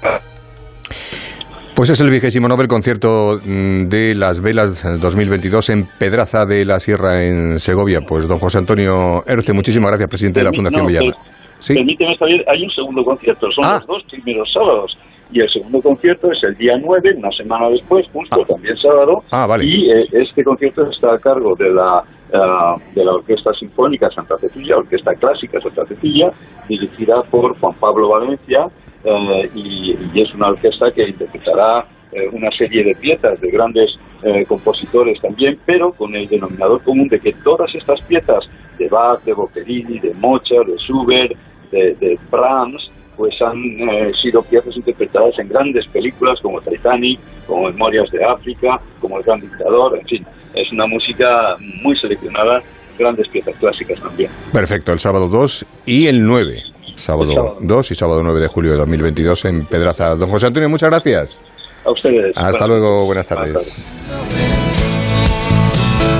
[1.75, 6.79] Pues es el vigésimo Nobel concierto mm, de las velas 2022 en Pedraza de la
[6.79, 8.01] Sierra, en Segovia.
[8.07, 11.13] Pues don José Antonio Erce, muchísimas gracias, presidente de la Fundación No, Villalba.
[11.13, 11.75] per- Sí.
[11.75, 13.75] Permíteme, Javier, hay un segundo concierto, son Ah.
[13.75, 14.99] los dos primeros sábados.
[15.33, 19.23] Y el segundo concierto es el día 9, una semana después, justo también sábado.
[19.31, 19.65] Ah, vale.
[19.65, 22.05] Y eh, este concierto está a cargo de la,
[22.35, 26.31] ah, de la Orquesta Sinfónica Santa Cecilia, Orquesta Clásica Santa Cecilia,
[26.69, 28.67] dirigida por Juan Pablo Valencia.
[29.05, 33.91] eh, y, y es una orquesta que interpretará eh, una serie de piezas de grandes
[34.23, 38.45] eh, compositores también, pero con el denominador común de que todas estas piezas
[38.79, 41.33] de Bach, de Boccherini, de Mozart, de Schubert,
[41.71, 47.69] de, de Brahms, pues han eh, sido piezas interpretadas en grandes películas como Titanic, como
[47.69, 52.63] Memorias de África, como El Gran Dictador, en fin, es una música muy seleccionada,
[52.99, 54.31] grandes piezas clásicas también.
[54.53, 56.63] Perfecto, el sábado 2 y el 9.
[56.95, 57.59] Sábado El sábado.
[57.61, 60.15] 2 y sábado 9 de julio de 2022 en Pedraza.
[60.15, 61.41] Don José Antonio, muchas gracias.
[61.85, 62.37] A ustedes.
[62.37, 63.93] Hasta Buenas luego, buenas tardes.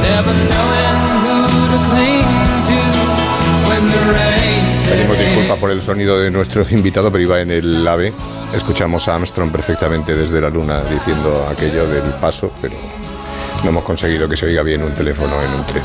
[0.03, 0.35] Never
[3.85, 4.32] knowing
[4.93, 8.13] Pedimos disculpas por el sonido de nuestro invitado, pero iba en el AVE.
[8.55, 12.75] Escuchamos a Armstrong perfectamente desde la luna diciendo aquello del paso, pero
[13.65, 15.83] no hemos conseguido que se oiga bien un teléfono en un tren.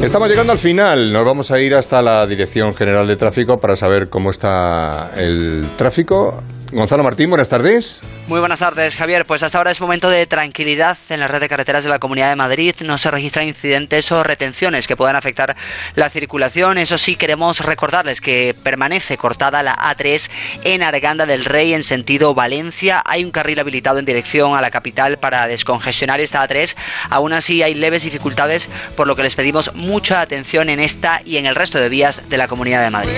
[0.00, 1.12] Estamos llegando al final.
[1.12, 5.66] Nos vamos a ir hasta la Dirección General de Tráfico para saber cómo está el
[5.76, 6.40] tráfico.
[6.72, 8.00] Gonzalo Martín, buenas tardes.
[8.28, 9.26] Muy buenas tardes, Javier.
[9.26, 12.30] Pues hasta ahora es momento de tranquilidad en la red de carreteras de la Comunidad
[12.30, 12.74] de Madrid.
[12.82, 15.54] No se registran incidentes o retenciones que puedan afectar
[15.96, 16.78] la circulación.
[16.78, 20.30] Eso sí, queremos recordarles que permanece cortada la A3
[20.64, 23.02] en Arganda del Rey en sentido Valencia.
[23.04, 26.74] Hay un carril habilitado en dirección a la capital para descongestionar esta A3.
[27.10, 31.36] Aún así hay leves dificultades, por lo que les pedimos mucha atención en esta y
[31.36, 33.12] en el resto de vías de la Comunidad de Madrid.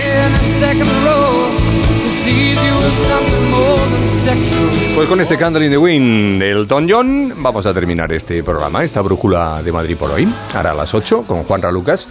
[4.95, 8.83] Pues con este Candle in the Wind del Don John vamos a terminar este programa,
[8.83, 10.27] esta brújula de Madrid por hoy.
[10.53, 12.07] Ahora a las 8 con Juan Lucas.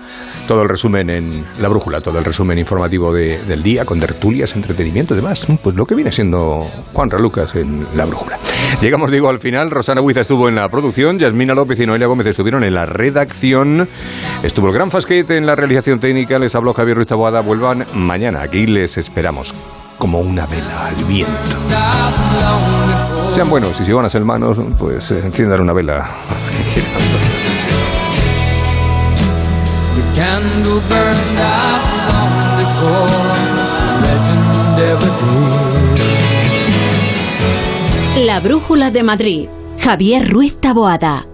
[0.46, 4.54] Todo el resumen en la brújula, todo el resumen informativo de- del día con tertulias,
[4.54, 5.46] entretenimiento y demás.
[5.62, 8.38] Pues lo que viene siendo Juan Lucas en la brújula.
[8.82, 9.70] Llegamos, digo, al final.
[9.70, 13.88] Rosana Huiza estuvo en la producción, Yasmina López y Noelia Gómez estuvieron en la redacción.
[14.42, 16.38] Estuvo el Gran Fasquete en la realización técnica.
[16.38, 17.40] Les habló Javier Ruiz Taboada.
[17.40, 18.42] Vuelvan mañana.
[18.42, 19.54] Aquí les esperamos
[19.98, 21.32] como una vela al viento.
[23.34, 26.08] Sean buenos y si van a ser manos, pues eh, enciendan una vela.
[38.24, 39.48] La Brújula de Madrid.
[39.80, 41.26] Javier Ruiz Taboada.